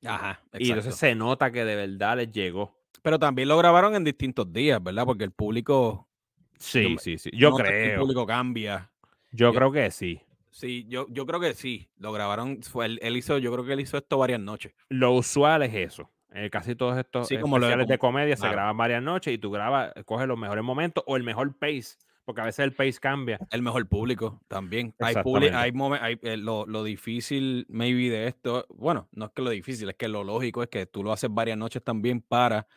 [0.06, 0.42] Ajá.
[0.54, 2.78] Y entonces se nota que de verdad les llegó.
[3.02, 5.06] Pero también lo grabaron en distintos días, ¿verdad?
[5.06, 6.08] Porque el público.
[6.58, 7.30] Sí, sí, sí.
[7.34, 7.94] Yo creo.
[7.94, 8.92] El público cambia.
[9.32, 10.22] Yo, creo que sí.
[10.52, 11.90] Sí, yo, yo creo que sí.
[12.00, 12.62] Lo grabaron.
[12.64, 14.74] Fue, él, hizo, yo creo que él hizo esto varias noches.
[14.90, 16.10] Lo usual es eso.
[16.34, 19.50] Eh, casi todos estos sí, como especiales de comedia se graban varias noches y tú
[19.50, 23.40] grabas, coges los mejores momentos o el mejor pace porque a veces el pace cambia.
[23.52, 24.94] El mejor público también.
[25.00, 25.16] Hay,
[25.54, 25.72] hay,
[26.02, 29.96] hay eh, lo, lo, difícil, maybe, de esto, bueno, no es que lo difícil, es
[29.96, 32.68] que lo lógico es que tú lo haces varias noches también para,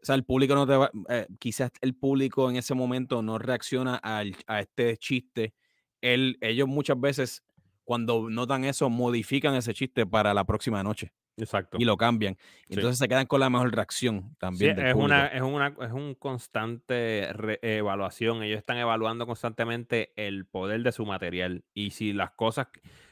[0.00, 3.36] o sea, el público no te va, eh, quizás el público en ese momento no
[3.36, 5.54] reacciona a este chiste.
[6.00, 7.42] El, ellos muchas veces
[7.82, 11.78] cuando notan eso, modifican ese chiste para la próxima noche Exacto.
[11.80, 12.36] y lo cambian.
[12.68, 12.74] Sí.
[12.74, 14.76] entonces se quedan con la mejor reacción Sí, también.
[14.76, 17.28] del es una, es una, es un constante
[17.62, 18.42] evaluación.
[18.42, 21.64] Ellos están evaluando constantemente el poder de su material.
[21.74, 22.68] Y si las cosas,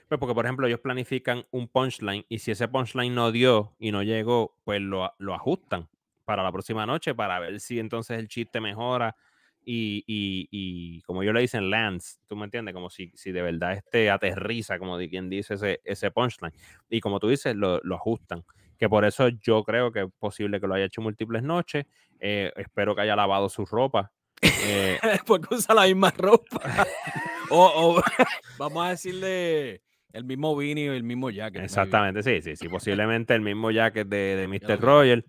[0.08, 3.90] pues porque por ejemplo, ellos planifican un punchline y si ese punchline no dio y
[3.90, 5.88] no llegó, pues lo, lo ajustan
[6.24, 9.16] para la próxima noche para ver si entonces el chiste mejora.
[9.64, 12.74] Y, y, y como ellos le dicen, lands, ¿tú me entiendes?
[12.74, 16.52] Como si, si de verdad este aterriza, como de quien dice ese, ese punchline.
[16.90, 18.44] Y como tú dices, lo, lo ajustan
[18.78, 21.86] que por eso yo creo que es posible que lo haya hecho múltiples noches.
[22.18, 24.10] eh, espero que haya lavado su ropa.
[24.42, 26.60] eh, Porque usa la misma ropa.
[27.50, 27.64] o,
[27.96, 28.02] o
[28.58, 29.82] vamos a decirle
[30.12, 31.62] el mismo Vinny o el mismo jacket.
[31.62, 32.68] exactamente, sí, sí, sí.
[32.68, 34.80] Posiblemente el mismo jacket de, de Mr.
[34.80, 35.24] Roger.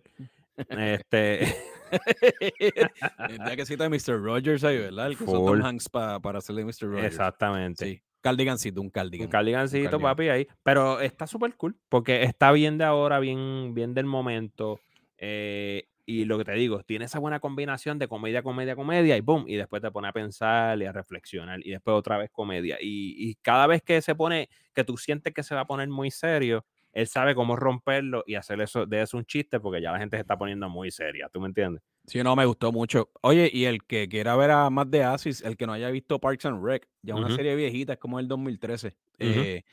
[0.70, 1.56] Este,
[3.30, 4.22] el jacketcito de Mr.
[4.22, 5.08] Rogers ahí, ¿verdad?
[5.08, 5.26] El que.
[5.26, 6.82] Tom Hanks pa- para hacerle Mr.
[6.89, 7.06] Rogers.
[7.08, 7.86] exactamente.
[7.86, 8.02] Sí.
[8.22, 9.26] Cardigancito, un cardigan.
[9.28, 10.02] Un cardigancito, cardigan.
[10.12, 10.48] papi, ahí.
[10.64, 14.80] Pero está súper cool, porque está bien de ahora, bien, bien del momento.
[15.18, 19.22] eh, y lo que te digo, tiene esa buena combinación de comedia, comedia, comedia, y
[19.22, 22.78] boom, y después te pone a pensar y a reflexionar, y después otra vez comedia.
[22.82, 25.88] Y, y cada vez que se pone, que tú sientes que se va a poner
[25.88, 29.91] muy serio, él sabe cómo romperlo y hacer eso, de eso un chiste, porque ya
[29.91, 31.82] la gente se está poniendo muy seria, ¿tú me entiendes?
[32.06, 33.12] Sí, no, me gustó mucho.
[33.22, 36.20] Oye, y el que quiera ver a más de Asis, el que no haya visto
[36.20, 37.36] Parks and Rec, ya una Ujú.
[37.36, 38.98] serie viejita, es como el 2013.
[39.20, 39.64] eh,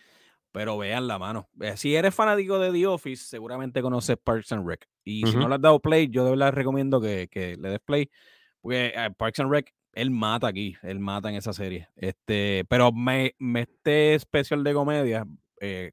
[0.52, 1.48] pero vean la mano.
[1.60, 4.86] Eh, Si eres fanático de The Office, seguramente conoces Parks and Rec.
[5.04, 7.80] Y si no le has dado play, yo de verdad recomiendo que, que le des
[7.80, 8.10] play.
[8.60, 11.88] Porque eh, Parks and Rec, él mata aquí, él mata en esa serie.
[11.96, 15.26] Este, pero me, me este especial de comedia,
[15.60, 15.92] eh,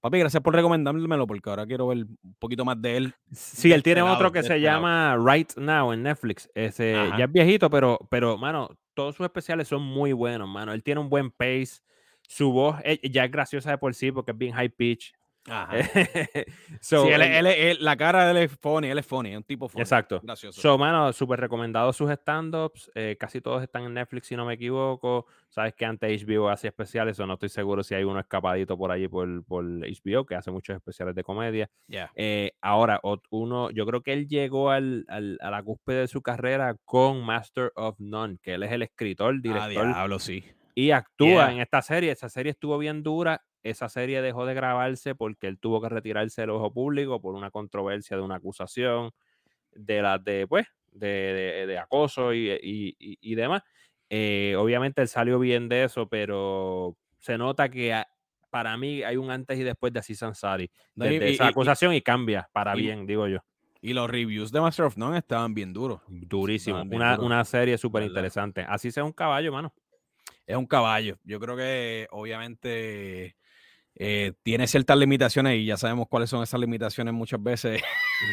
[0.00, 3.14] papi, gracias por recomendármelo, porque ahora quiero ver un poquito más de él.
[3.32, 4.78] Sí, él tiene este otro lado, que se este lado.
[4.78, 6.50] llama Right Now en Netflix.
[6.54, 7.18] Ese Ajá.
[7.18, 10.72] ya es viejito, pero, pero, mano, todos sus especiales son muy buenos, mano.
[10.72, 11.80] Él tiene un buen pace.
[12.28, 15.12] Su voz eh, ya es graciosa de por sí porque es bien high pitch.
[15.48, 15.72] Ajá.
[16.80, 19.42] So, sí, él, él- la cara de él es funny, él es funny, es un
[19.44, 19.82] tipo funny.
[19.82, 20.20] Exacto.
[20.22, 20.60] Gracioso.
[20.60, 22.90] So, mano, súper recomendado sus stand-ups.
[22.94, 25.26] eh, casi todos están en Netflix, si no me equivoco.
[25.48, 28.90] Sabes que antes HBO hacía especiales, o no estoy seguro si hay uno escapadito por
[28.92, 31.68] allí por, por HBO, que hace muchos especiales de comedia.
[31.88, 32.10] Ya.
[32.14, 36.22] Eh, ahora, uno, yo creo que él llegó al, al- a la cúspide de su
[36.22, 40.44] carrera con Master of None, que él es el escritor, Ah, director diablo, sí.
[40.74, 41.52] y actúa Yeah.
[41.52, 42.10] en esta serie.
[42.12, 43.42] Esa serie estuvo bien dura.
[43.62, 47.50] Esa serie dejó de grabarse porque él tuvo que retirarse del ojo público por una
[47.50, 49.10] controversia de una acusación
[49.72, 53.62] de las de, pues, de, de- de acoso y, y- y- demás.
[54.08, 58.08] Eh, obviamente él salió bien de eso, pero se nota que a-
[58.50, 60.70] para mí hay un antes y después de Aziz Ansari.
[60.96, 63.38] No, y- Desde y- esa acusación y cambia para bien, digo yo.
[63.82, 66.00] Y los reviews de Master of None estaban bien duros.
[66.08, 66.78] Durísimo.
[66.84, 68.62] bien Una, duros, una serie súper interesante.
[68.68, 69.72] Así sea un caballo, mano.
[70.46, 71.16] Es un caballo.
[71.24, 73.36] Yo creo que obviamente
[74.02, 77.82] eh, tiene ciertas limitaciones y ya sabemos cuáles son esas limitaciones muchas veces.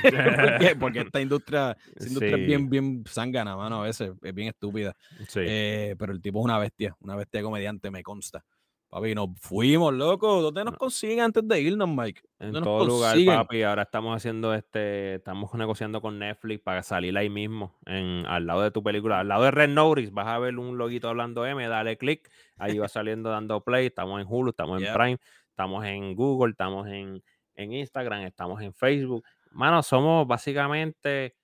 [0.02, 0.08] porque,
[0.80, 2.42] porque esta industria, esta industria Sí.
[2.42, 4.96] es bien, bien zángana, mano, a veces, es bien estúpida.
[5.28, 5.42] Sí.
[5.44, 8.46] Eh, pero el tipo es una bestia, una bestia comediante, me consta.
[8.90, 10.42] Papi, nos fuimos, loco.
[10.42, 10.78] ¿Dónde nos No.
[10.78, 12.22] consiguen antes de irnos, Mike?
[12.40, 13.64] En ¿Dónde nos todo lugar, papi.
[13.64, 18.62] Ahora estamos haciendo este, estamos negociando con Netflix para salir ahí mismo, en, al lado
[18.62, 21.68] de tu película, al lado de Red Notice, vas a ver un loguito hablando M,
[21.68, 25.18] dale click, ahí va saliendo dando play, estamos en Hulu, estamos en Prime,
[25.58, 27.24] estamos en Google, estamos en,
[27.56, 29.24] en Instagram, estamos en Facebook.
[29.50, 31.36] Mano, somos básicamente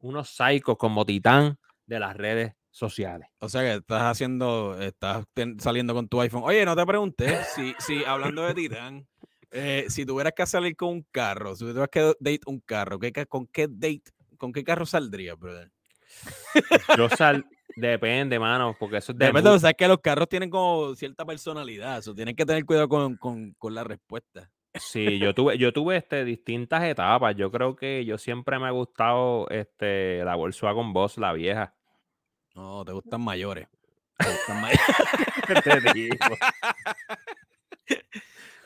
[0.00, 1.56] unos psicos como titán
[1.86, 3.28] de las redes sociales.
[3.38, 6.42] O sea que estás haciendo, estás ten- saliendo con tu iPhone.
[6.44, 9.06] Oye, no te pregunté si, si hablando de Titán,
[9.52, 13.12] eh, si tuvieras que salir con un carro, si tuvieras que date un carro, ¿qué,
[13.28, 14.02] ¿con qué date,
[14.38, 15.70] con qué carro saldrías, brother?
[16.98, 17.46] Yo sal,
[17.76, 21.24] depende, mano, porque eso es de Depende, o sea, que los carros tienen como cierta
[21.24, 24.50] personalidad, o tienen que tener cuidado con, con, con la respuesta.
[24.74, 27.36] Sí, yo tuve, yo tuve este, distintas etapas.
[27.36, 31.74] Yo creo que yo siempre me ha gustado este, la Volkswagen Boss, la vieja.
[32.54, 33.68] No, te gustan mayores.
[34.18, 34.76] Te gustan may-
[35.64, 36.16] Te digo.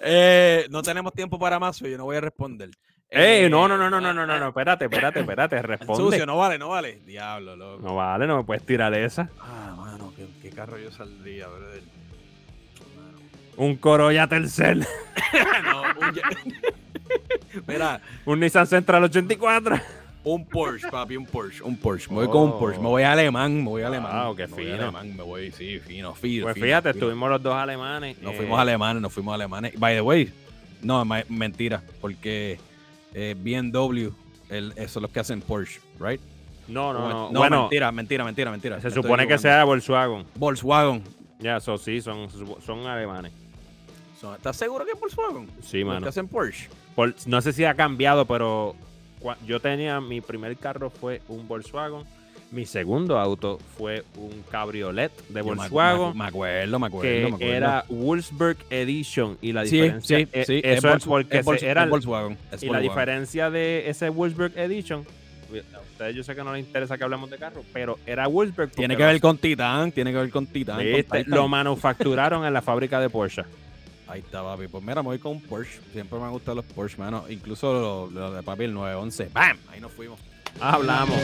[0.00, 2.70] Eh, no tenemos tiempo para más, yo no voy a responder.
[3.08, 5.56] Ey, no, Eh, no, no, no, no, ah, no, no, ah, no, espérate, espérate, espérate,
[5.56, 6.02] el responde.
[6.02, 7.00] Sucio, no vale, no vale.
[7.06, 7.82] Diablo, loco.
[7.82, 9.30] No vale, no me puedes tirar esa.
[9.40, 11.82] Ah, mano, ¿qué, qué carro yo saldría, brother?
[13.56, 14.80] Un Corolla Tercel,
[15.64, 16.20] no, un,
[17.66, 19.80] Mira, un Nissan Central 84.
[20.24, 22.08] un Porsche, papi, un Porsche, un Porsche.
[22.10, 24.24] Me voy con un Porsche, me voy a alemán, me voy a alemán.
[24.26, 24.82] Wow, qué me voy a fino.
[24.82, 26.42] alemán, me voy, sí, fino, fino.
[26.44, 27.04] Pues fino, fíjate, fino.
[27.06, 28.20] estuvimos los dos alemanes.
[28.20, 29.78] Nos eh, fuimos alemanes, nos fuimos alemanes.
[29.78, 30.30] By the way,
[30.82, 32.58] no, mentira, porque
[33.14, 34.08] eh, BMW,
[34.48, 36.20] el, eso es lo que hacen Porsche, right?
[36.68, 37.30] No, no, no.
[37.30, 38.80] no bueno, mentira, mentira, mentira, mentira.
[38.80, 40.24] se supone que sea Volkswagen.
[40.34, 41.02] Volkswagen.
[41.38, 42.28] Ya, eso sí, son,
[42.64, 43.32] son alemanes.
[44.34, 45.48] ¿Estás seguro que es Volkswagen?
[45.62, 46.02] Sí, Los mano.
[46.02, 46.68] que hacen Porsche.
[46.94, 48.74] Por- no sé si ha cambiado, pero
[49.46, 52.04] yo tenía mi primer carro fue un Volkswagen.
[52.52, 56.16] Mi segundo auto fue un cabriolet de Volkswagen.
[56.16, 57.44] Me, acuerdo, me acuerdo, que me acuerdo.
[57.54, 60.60] era Wolfsburg Edition y la Sí, diferencia sí, e- sí.
[60.62, 62.38] eso es porque es Volks- era es el- Volkswagen.
[62.52, 65.04] es y la diferencia de ese Wolfsburg Edition
[65.74, 68.70] a ustedes yo sé que no les interesa que hablemos de carro pero era Wolfsburg
[68.70, 70.76] Tiene porque que ver con Titan, tiene que ver con Titan.
[70.76, 71.02] con ¿viste?
[71.02, 71.24] Titan.
[71.34, 73.42] lo manufacturaron en la fábrica de Porsche
[74.08, 74.68] Ahí está, papi.
[74.68, 75.80] Pues mira, me voy con un Porsche.
[75.92, 77.24] Siempre me han gustado los Porsche, mano.
[77.28, 77.72] Incluso
[78.06, 79.30] los lo de papi, el 911.
[79.34, 79.58] ¡Bam!
[79.68, 80.20] Ahí nos fuimos.
[80.60, 81.20] Hablamos